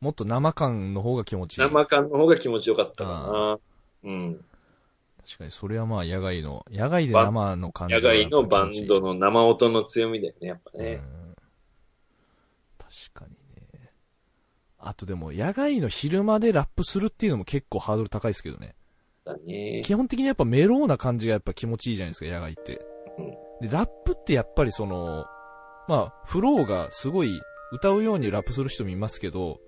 [0.00, 1.64] もっと生感の方が気持ちいい。
[1.64, 3.58] 生感の方が気持ちよかったかな。
[4.04, 4.44] うん。
[5.24, 11.00] 確かに、それはまあ、野外の、野外で生の感じ野が外のバンドのの生音の強みだよね、やっぱね。
[12.78, 13.32] 確かに
[13.80, 13.90] ね。
[14.78, 18.76] あとでも、野外の昼間でラップするっていうのも結構ハードル高いですけどね。
[19.24, 19.82] だね。
[19.84, 22.86] 基本的にやっぱメローな感じがやっぱ気持ちいいじゃないですか、野外って。
[23.60, 25.26] で、ラップってやっぱりその、
[25.88, 27.40] まあ、フローがすごい
[27.72, 29.60] 歌うようにラップする人もいますけど、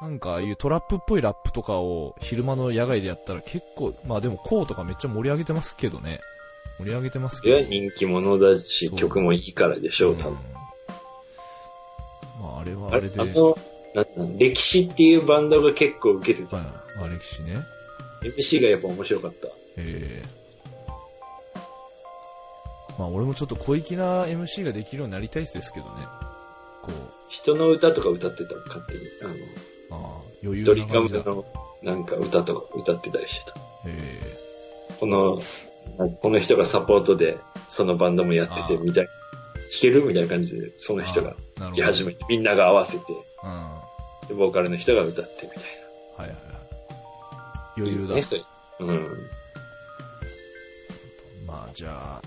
[0.00, 6.20] なんかああいうトラップっぽいラップとかを昼間の野外でやったら結構、まあでもコーとかめっちゃ盛り上げてますけどね。
[6.78, 7.60] 盛り上げてますけど。
[7.60, 10.32] 人気者だし、曲もいいからでしょう、多分。
[10.32, 10.54] うん
[12.40, 13.56] まああれはああれで、あの、
[14.38, 16.58] 歴史っていうバンドが結構受けてた。
[16.58, 17.58] あ歴史ね。
[18.22, 19.48] MC がやっぱ面白かった。
[19.76, 20.44] ええ
[22.98, 25.92] まあ俺もちょっと小粋な MC ができるようになりたいですけどね。
[26.82, 26.94] こう、
[27.28, 29.00] 人の歌とか歌ってた勝手に。
[29.22, 29.34] あの、
[29.94, 31.00] ああ、余裕ドリカ。
[31.00, 31.44] ムの
[31.82, 33.60] なんか歌とか歌ってたりしてた。
[33.86, 34.38] え
[34.98, 35.40] この、
[36.20, 37.38] この人がサポートで、
[37.68, 39.10] そのバンドもやってて、みたいな。
[39.74, 43.04] 弾けるみたいな感じで、その人が弾き始めて、みんなが合わせて、
[44.30, 44.36] うん。
[44.38, 45.64] ボーカルの人が歌ってみたいい
[46.16, 46.36] はいはい。
[46.36, 47.70] な。
[47.76, 48.10] 余裕だ。
[48.10, 48.44] いいね、それ。
[48.80, 49.30] うん。
[51.46, 52.22] まあじゃあ、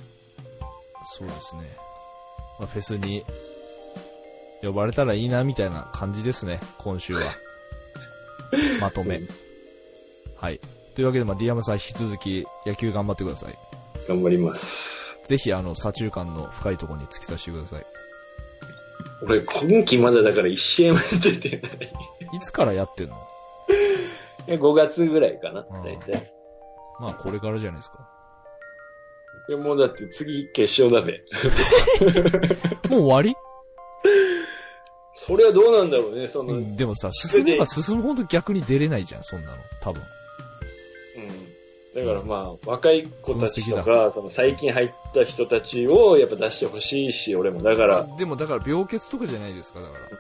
[1.03, 1.63] そうですね。
[2.59, 3.26] まあ、フェスに
[4.61, 7.22] 呼ばれたらいいな、みたいな感じですね、今週は。
[8.82, 9.22] まとめ。
[10.36, 10.60] はい。
[10.95, 13.58] というわけで、まあ、ディアムさん引き続き野球頑張ってください。
[14.08, 15.20] 頑張ります。
[15.26, 17.86] ぜひ、あの、左中間の深いところに突き刺してください。
[19.24, 21.91] 俺、今季まだだから1試合も出てない。
[22.34, 23.28] いつからやってんの？
[24.48, 26.32] え5月ぐらいかな、うん大体。
[27.00, 28.08] まあ、これからじゃないですか。
[29.50, 31.22] いや、もうだって次決勝だべ。
[32.89, 33.36] もう終わり？
[35.28, 36.59] それはどうなんだろうね、その、うん。
[36.59, 39.57] うん、でもさ、進めば進むほど逆に出れないじゃん、そんなの。
[39.82, 40.01] 多分。
[41.97, 47.63] だからまあ、若い子たちと分か、その最近入った人たちをやっぱ出してほしいし、俺も。
[47.63, 50.17] だから、でもだから病欠とかじゃないですか、だから。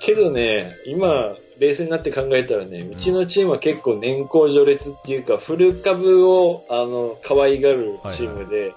[0.00, 8.74] けどね、今、冷静になって考えたらね、うちのチームは結構年功序列っていうか、フル株を、あの、可愛がるチームで、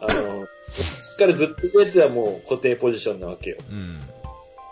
[0.00, 3.58] あの、しっかりずっといるやつはもう固定ポジションなわけよ。
[3.70, 4.00] うん。